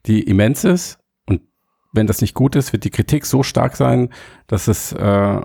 [0.07, 0.98] die immens ist.
[1.26, 1.42] Und
[1.92, 4.09] wenn das nicht gut ist, wird die Kritik so stark sein,
[4.46, 5.40] dass es äh,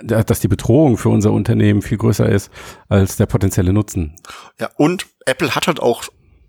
[0.00, 2.50] dass die Bedrohung für unser Unternehmen viel größer ist
[2.88, 4.16] als der potenzielle Nutzen.
[4.58, 6.04] Ja, und Apple hat halt auch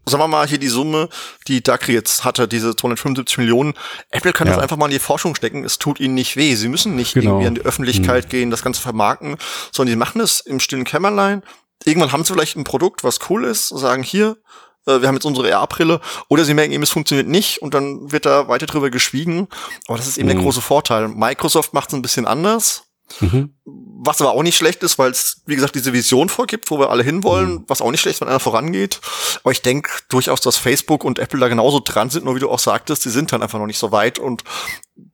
[0.05, 1.09] sagen wir mal hier die Summe,
[1.47, 3.73] die Dakri jetzt hatte, diese 275 Millionen.
[4.09, 4.53] Apple kann ja.
[4.53, 5.63] das einfach mal in die Forschung stecken.
[5.63, 6.55] Es tut ihnen nicht weh.
[6.55, 7.31] Sie müssen nicht genau.
[7.31, 8.29] irgendwie an die Öffentlichkeit hm.
[8.29, 9.37] gehen, das Ganze vermarkten,
[9.71, 11.41] sondern die machen es im stillen Kämmerlein.
[11.85, 14.37] Irgendwann haben sie vielleicht ein Produkt, was cool ist, sagen hier,
[14.85, 18.11] äh, wir haben jetzt unsere AR-Brille, oder sie merken eben, es funktioniert nicht und dann
[18.11, 19.47] wird da weiter drüber geschwiegen.
[19.87, 20.35] Aber das ist eben hm.
[20.35, 21.07] der große Vorteil.
[21.07, 22.83] Microsoft macht es ein bisschen anders.
[23.19, 23.53] Mhm.
[23.65, 26.89] Was aber auch nicht schlecht ist, weil es, wie gesagt, diese Vision vorgibt, wo wir
[26.89, 27.63] alle hinwollen, mhm.
[27.67, 28.99] was auch nicht schlecht, wenn einer vorangeht.
[29.43, 32.49] Aber ich denke durchaus, dass Facebook und Apple da genauso dran sind, nur wie du
[32.49, 34.43] auch sagtest, sie sind dann einfach noch nicht so weit und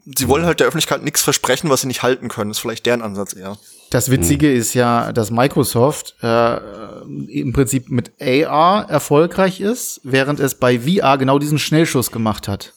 [0.06, 2.50] sie wollen halt der Öffentlichkeit nichts versprechen, was sie nicht halten können.
[2.50, 3.58] Das ist vielleicht deren Ansatz eher.
[3.90, 4.58] Das Witzige mhm.
[4.58, 6.58] ist ja, dass Microsoft äh,
[7.28, 12.74] im Prinzip mit AR erfolgreich ist, während es bei VR genau diesen Schnellschuss gemacht hat.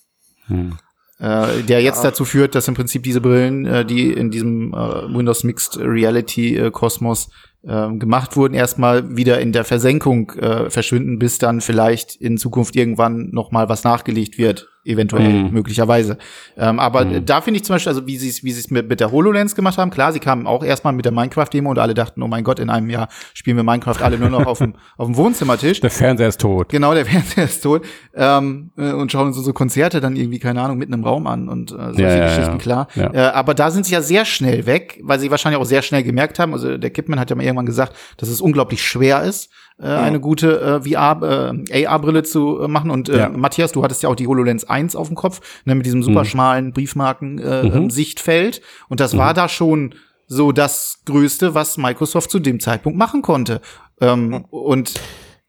[1.23, 2.11] Äh, der jetzt ja.
[2.11, 6.57] dazu führt, dass im Prinzip diese Brillen, äh, die in diesem äh, Windows Mixed Reality
[6.57, 7.31] äh, Kosmos
[7.63, 12.75] äh, gemacht wurden, erstmal wieder in der Versenkung äh, verschwinden, bis dann vielleicht in Zukunft
[12.75, 15.53] irgendwann noch mal was nachgelegt wird eventuell, mhm.
[15.53, 16.19] möglicherweise.
[16.57, 17.25] Ähm, aber mhm.
[17.25, 19.13] da finde ich zum Beispiel, also wie sie es wie sie es mit, mit der
[19.13, 22.29] HoloLens gemacht haben, klar, sie kamen auch erstmal mit der Minecraft-Demo und alle dachten, oh
[22.29, 25.17] mein Gott, in einem Jahr spielen wir Minecraft alle nur noch auf dem, auf dem
[25.17, 25.81] Wohnzimmertisch.
[25.81, 26.69] Der Fernseher ist tot.
[26.69, 27.85] Genau, der Fernseher ist tot.
[28.15, 31.49] Ähm, äh, und schauen uns so Konzerte dann irgendwie, keine Ahnung, mitten im Raum an
[31.49, 32.89] und äh, solche ja, Geschichten, ja, klar.
[32.95, 33.15] Ja.
[33.15, 36.03] Äh, aber da sind sie ja sehr schnell weg, weil sie wahrscheinlich auch sehr schnell
[36.03, 39.51] gemerkt haben, also der Kipman hat ja mal irgendwann gesagt, dass es unglaublich schwer ist,
[39.83, 40.01] äh, ja.
[40.01, 42.91] eine gute äh, VR, äh, AR-Brille zu äh, machen.
[42.91, 43.29] Und äh, ja.
[43.29, 46.21] Matthias, du hattest ja auch die HoloLens 1 auf dem Kopf, ne, mit diesem super
[46.21, 46.27] mhm.
[46.27, 48.59] schmalen Briefmarken-Sichtfeld.
[48.59, 48.87] Äh, mhm.
[48.89, 49.19] Und das mhm.
[49.19, 49.95] war da schon
[50.27, 53.61] so das Größte, was Microsoft zu dem Zeitpunkt machen konnte.
[54.01, 54.95] Ähm, und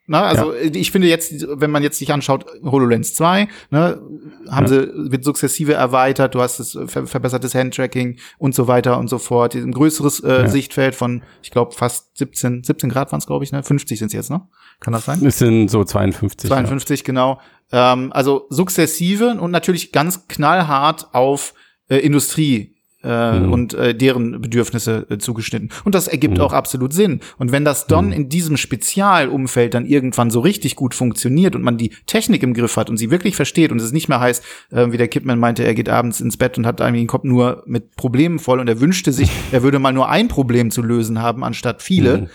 [0.05, 0.69] Na, also ja.
[0.73, 4.01] ich finde jetzt, wenn man jetzt sich anschaut, HoloLens 2, ne,
[4.49, 4.67] haben ja.
[4.67, 9.17] sie, wird sukzessive erweitert, du hast das ver verbessertes Handtracking und so weiter und so
[9.17, 9.55] fort.
[9.55, 10.47] Ein größeres äh, ja.
[10.47, 13.63] Sichtfeld von, ich glaube, fast 17, 17 Grad waren es, glaube ich, ne?
[13.63, 14.41] 50 sind es jetzt, ne?
[14.81, 15.25] Kann das sein?
[15.25, 16.49] Es sind so 52.
[16.49, 17.39] 52, genau.
[17.71, 21.53] Ähm, also sukzessive und natürlich ganz knallhart auf
[21.87, 22.72] äh, Industrie
[23.03, 23.51] äh, mhm.
[23.51, 25.69] und äh, deren Bedürfnisse äh, zugeschnitten.
[25.83, 26.43] Und das ergibt mhm.
[26.43, 27.19] auch absolut Sinn.
[27.37, 28.13] Und wenn das dann mhm.
[28.13, 32.77] in diesem Spezialumfeld dann irgendwann so richtig gut funktioniert und man die Technik im Griff
[32.77, 35.63] hat und sie wirklich versteht und es nicht mehr heißt, äh, wie der Kipman meinte,
[35.63, 38.67] er geht abends ins Bett und hat eigentlich den Kopf nur mit Problemen voll und
[38.67, 42.27] er wünschte sich, er würde mal nur ein Problem zu lösen haben, anstatt viele mhm.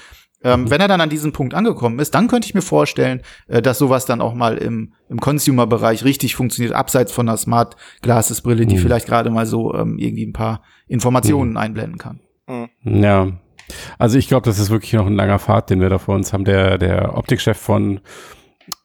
[0.42, 0.70] Ähm, mhm.
[0.70, 3.78] Wenn er dann an diesem Punkt angekommen ist, dann könnte ich mir vorstellen, äh, dass
[3.78, 8.76] sowas dann auch mal im, im Consumer-Bereich richtig funktioniert, abseits von einer Smart Glasses-Brille, die
[8.76, 8.80] mhm.
[8.80, 11.56] vielleicht gerade mal so ähm, irgendwie ein paar Informationen mhm.
[11.56, 12.20] einblenden kann.
[12.46, 12.68] Mhm.
[13.02, 13.28] Ja.
[13.98, 16.32] Also ich glaube, das ist wirklich noch ein langer Pfad, den wir da vor uns
[16.32, 16.44] haben.
[16.44, 18.00] Der, der Optikchef von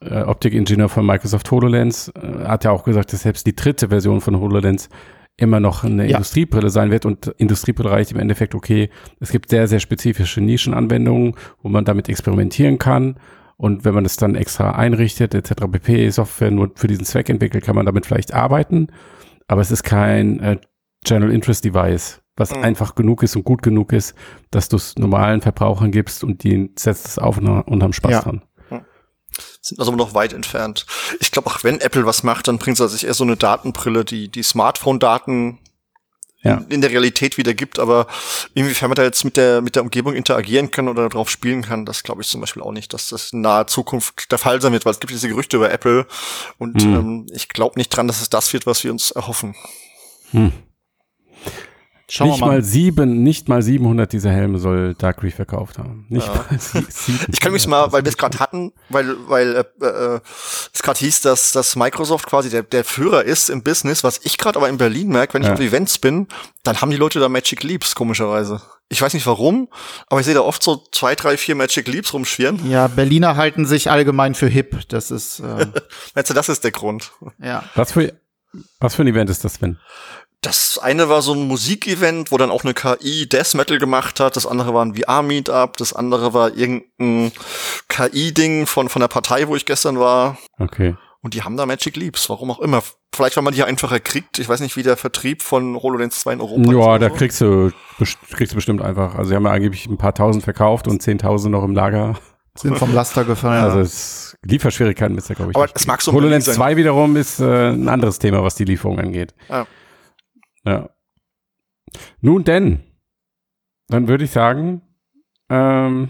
[0.00, 4.20] äh, Optikingenieur von Microsoft HoloLens äh, hat ja auch gesagt, dass selbst die dritte Version
[4.20, 4.88] von HoloLens
[5.36, 6.16] immer noch eine ja.
[6.16, 11.34] Industriebrille sein wird und Industriebrille reicht im Endeffekt, okay, es gibt sehr, sehr spezifische Nischenanwendungen,
[11.62, 13.16] wo man damit experimentieren kann.
[13.56, 15.66] Und wenn man das dann extra einrichtet, etc.
[15.70, 18.88] pp, Software nur für diesen Zweck entwickelt, kann man damit vielleicht arbeiten.
[19.46, 20.58] Aber es ist kein äh,
[21.04, 22.62] General Interest Device, was mhm.
[22.62, 24.14] einfach genug ist und gut genug ist,
[24.50, 28.12] dass du es normalen Verbrauchern gibst und die setzt es auf und, und haben Spaß
[28.12, 28.20] ja.
[28.22, 28.42] dran
[29.60, 30.86] sind also noch weit entfernt.
[31.20, 34.04] Ich glaube, auch wenn Apple was macht, dann bringt es sich eher so eine Datenbrille,
[34.04, 35.58] die die Smartphone-Daten
[36.44, 36.56] ja.
[36.56, 38.06] in, in, der Realität wieder gibt, aber
[38.54, 41.86] inwiefern man da jetzt mit der mit der Umgebung interagieren kann oder darauf spielen kann,
[41.86, 44.72] das glaube ich zum Beispiel auch nicht, dass das in naher Zukunft der Fall sein
[44.72, 46.06] wird, weil es gibt diese Gerüchte über Apple
[46.58, 46.94] und mhm.
[46.94, 49.54] ähm, ich glaube nicht dran, dass es das wird, was wir uns erhoffen.
[50.30, 50.52] Hm.
[52.08, 52.46] Schauen nicht mal.
[52.46, 56.04] mal sieben, nicht mal 700 dieser Helme soll Dark Reef verkauft haben.
[56.10, 56.34] Nicht ja.
[56.34, 57.26] mal sieben.
[57.32, 60.20] Ich kann mich mal, weil wir es gerade hatten, weil weil äh, äh,
[60.72, 64.36] es gerade hieß, dass dass Microsoft quasi der der Führer ist im Business, was ich
[64.36, 65.54] gerade aber in Berlin merke, wenn ich ja.
[65.54, 66.28] auf Events bin,
[66.62, 68.60] dann haben die Leute da Magic Leaps komischerweise.
[68.90, 69.68] Ich weiß nicht warum,
[70.08, 72.70] aber ich sehe da oft so zwei, drei, vier Magic Leaps rumschwirren.
[72.70, 74.78] Ja, Berliner halten sich allgemein für hip.
[74.88, 75.40] Das ist.
[75.40, 75.66] Äh
[76.14, 77.12] Meinst du, das ist der Grund?
[77.38, 77.64] Ja.
[77.74, 78.12] Was für
[78.80, 79.78] was für ein Event ist das, Sven?
[80.44, 84.36] Das eine war so ein Musikevent, wo dann auch eine KI Death Metal gemacht hat.
[84.36, 85.78] Das andere war ein VR-Meetup.
[85.78, 87.32] Das andere war irgendein
[87.88, 90.36] KI-Ding von, von der Partei, wo ich gestern war.
[90.58, 90.96] Okay.
[91.22, 92.82] Und die haben da Magic Leaps, warum auch immer.
[93.14, 94.38] Vielleicht, weil man die hier einfacher kriegt.
[94.38, 96.76] Ich weiß nicht, wie der Vertrieb von HoloLens 2 in Europa ist.
[96.76, 97.14] Ja, da so.
[97.14, 97.70] kriegst du,
[98.32, 99.14] kriegst du bestimmt einfach.
[99.14, 102.18] Also, sie haben ja angeblich ein paar tausend verkauft und zehntausend noch im Lager.
[102.54, 103.64] Sind vom Laster gefallen.
[103.64, 105.56] Also, es, Lieferschwierigkeiten ist da, glaube ich.
[105.56, 109.00] Aber es mag so HoloLens 2 wiederum ist äh, ein anderes Thema, was die Lieferung
[109.00, 109.32] angeht.
[109.48, 109.66] Ja.
[110.64, 110.90] Ja.
[112.20, 112.82] Nun denn,
[113.88, 114.82] dann würde ich sagen,
[115.48, 116.08] ähm,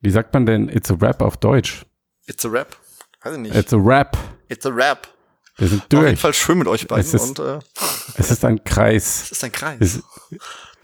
[0.00, 1.84] wie sagt man denn It's a Rap auf Deutsch?
[2.26, 2.76] It's a Rap?
[3.22, 3.54] Weiß ich nicht.
[3.54, 4.16] It's a Rap.
[4.48, 5.08] It's a Rap.
[5.56, 6.02] Wir sind durch.
[6.02, 7.04] Auf jeden Fall schön mit euch beiden.
[7.04, 7.58] Es ist, und, äh,
[8.16, 9.24] es ist ein Kreis.
[9.24, 9.78] Es ist ein Kreis.
[9.80, 10.02] Es,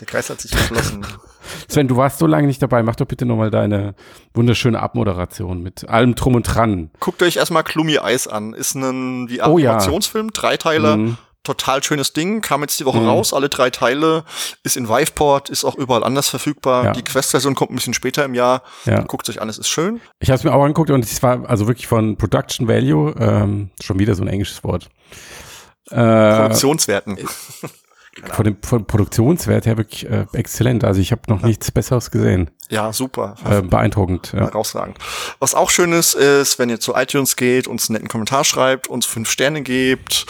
[0.01, 1.07] Der Kreis hat sich geschlossen.
[1.69, 2.83] Sven, du warst so lange nicht dabei.
[2.83, 3.95] Mach doch bitte nochmal deine
[4.33, 6.91] wunderschöne Abmoderation mit allem Drum und Dran.
[6.99, 8.53] Guckt euch erstmal Klumi Eis an.
[8.55, 10.41] Ist ein wie Animationsfilm, oh, ja.
[10.41, 10.97] drei Teile.
[10.97, 13.09] Mhm total schönes Ding, kam jetzt die Woche mhm.
[13.09, 14.25] raus, alle drei Teile,
[14.63, 16.85] ist in Viveport, ist auch überall anders verfügbar.
[16.85, 16.93] Ja.
[16.93, 18.63] Die Quest-Version kommt ein bisschen später im Jahr.
[18.87, 19.03] Ja.
[19.03, 20.01] Guckt euch an, es ist schön.
[20.19, 23.71] Ich habe es mir auch angeguckt und es war also wirklich von Production Value, ähm,
[23.83, 24.89] schon wieder so ein englisches Wort.
[25.91, 27.19] Äh, Produktionswerten.
[28.33, 30.85] Von dem von Produktionswert her wirklich äh, exzellent.
[30.85, 31.49] Also ich habe noch ja.
[31.49, 32.51] nichts Besseres gesehen.
[32.71, 33.35] Ja, super.
[33.49, 34.33] Äh, beeindruckend.
[34.35, 34.41] Ja.
[34.41, 34.99] Herausragend.
[35.39, 38.89] Was auch schön ist, ist, wenn ihr zu iTunes geht, uns einen netten Kommentar schreibt,
[38.89, 40.25] uns fünf Sterne gebt,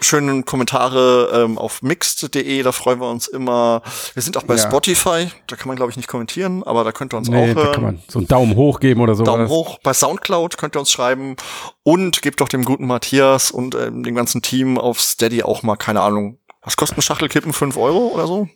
[0.00, 3.82] schöne Kommentare ähm, auf mixed.de, da freuen wir uns immer.
[4.12, 4.60] Wir sind auch bei ja.
[4.60, 7.56] Spotify, da kann man glaube ich nicht kommentieren, aber da könnt ihr uns nee, auch
[7.56, 7.66] hören.
[7.66, 9.24] Da kann man so einen Daumen hoch geben oder so.
[9.24, 9.78] Daumen hoch.
[9.82, 11.36] Bei Soundcloud könnt ihr uns schreiben
[11.84, 15.76] und gebt doch dem guten Matthias und ähm, dem ganzen Team auf Steady auch mal,
[15.76, 17.52] keine Ahnung, was kostet Schachtelkippen?
[17.52, 18.48] Fünf Euro oder so?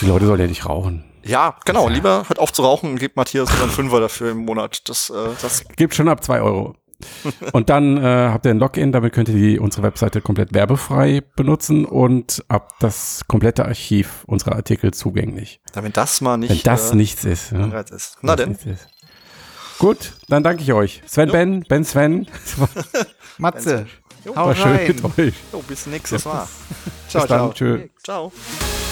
[0.00, 1.04] Die Leute sollen ja nicht rauchen.
[1.24, 1.88] Ja, genau.
[1.88, 4.88] Lieber hört auf zu rauchen und gebt Matthias dann Fünfer dafür im Monat.
[4.88, 6.76] Das, äh, das gibt schon ab zwei Euro.
[7.52, 8.00] und dann äh,
[8.30, 12.72] habt ihr ein Login, damit könnt ihr die, unsere Webseite komplett werbefrei benutzen und ab
[12.80, 15.60] das komplette Archiv unserer Artikel zugänglich.
[15.72, 16.50] Damit das mal nicht.
[16.50, 17.52] Wenn das äh, nichts ist.
[17.52, 17.80] Ja.
[17.80, 18.18] ist.
[18.22, 18.56] Na denn.
[19.78, 21.02] Gut, dann danke ich euch.
[21.06, 21.32] Sven jo.
[21.32, 22.26] Ben, Ben Sven.
[23.38, 23.86] Matze.
[24.24, 24.86] Jo, War schön rein.
[24.86, 25.34] mit euch.
[25.52, 26.48] Jo, bis nächstes Mal.
[27.16, 27.38] Ciao, bis dann.
[27.38, 27.52] ciao.
[27.52, 27.88] Tschö.
[28.02, 28.85] Ciao.